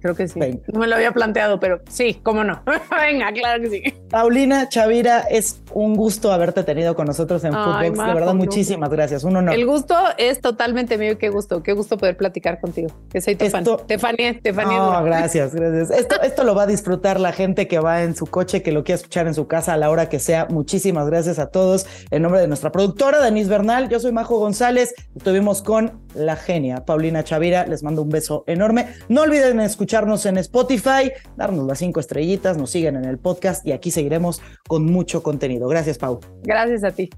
[0.00, 0.40] Creo que sí.
[0.68, 2.62] No me lo había planteado, pero sí, cómo no.
[2.90, 3.82] Venga, claro que sí.
[4.10, 7.98] Paulina Chavira, es un gusto haberte tenido con nosotros en Footbox.
[7.98, 9.24] de verdad, muchísimas gracias.
[9.24, 9.54] Un honor.
[9.54, 11.18] El gusto es totalmente mío.
[11.18, 12.88] Qué gusto, qué gusto poder platicar contigo.
[13.10, 13.78] Que soy tu esto...
[13.98, 14.16] fan.
[14.42, 15.90] Te No, gracias, gracias.
[15.90, 18.84] Esto, esto lo va a disfrutar la gente que va en su coche, que lo
[18.84, 20.46] quiera escuchar en su casa a la hora que sea.
[20.48, 21.86] Muchísimas gracias a todos.
[22.10, 24.94] En nombre de nuestra productora, Denise Bernal, yo soy Majo González.
[25.16, 27.66] Estuvimos con la genia Paulina Chavira.
[27.66, 28.86] Les mando un beso enorme.
[29.08, 33.66] No olviden escuchar escucharnos en Spotify, darnos las cinco estrellitas, nos siguen en el podcast
[33.66, 35.66] y aquí seguiremos con mucho contenido.
[35.66, 36.20] Gracias, Pau.
[36.42, 37.08] Gracias a ti.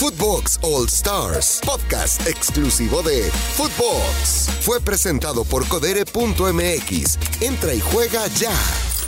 [0.00, 4.48] Footbox All Stars, podcast exclusivo de Footbox.
[4.62, 7.18] Fue presentado por codere.mx.
[7.40, 8.99] Entra y juega ya.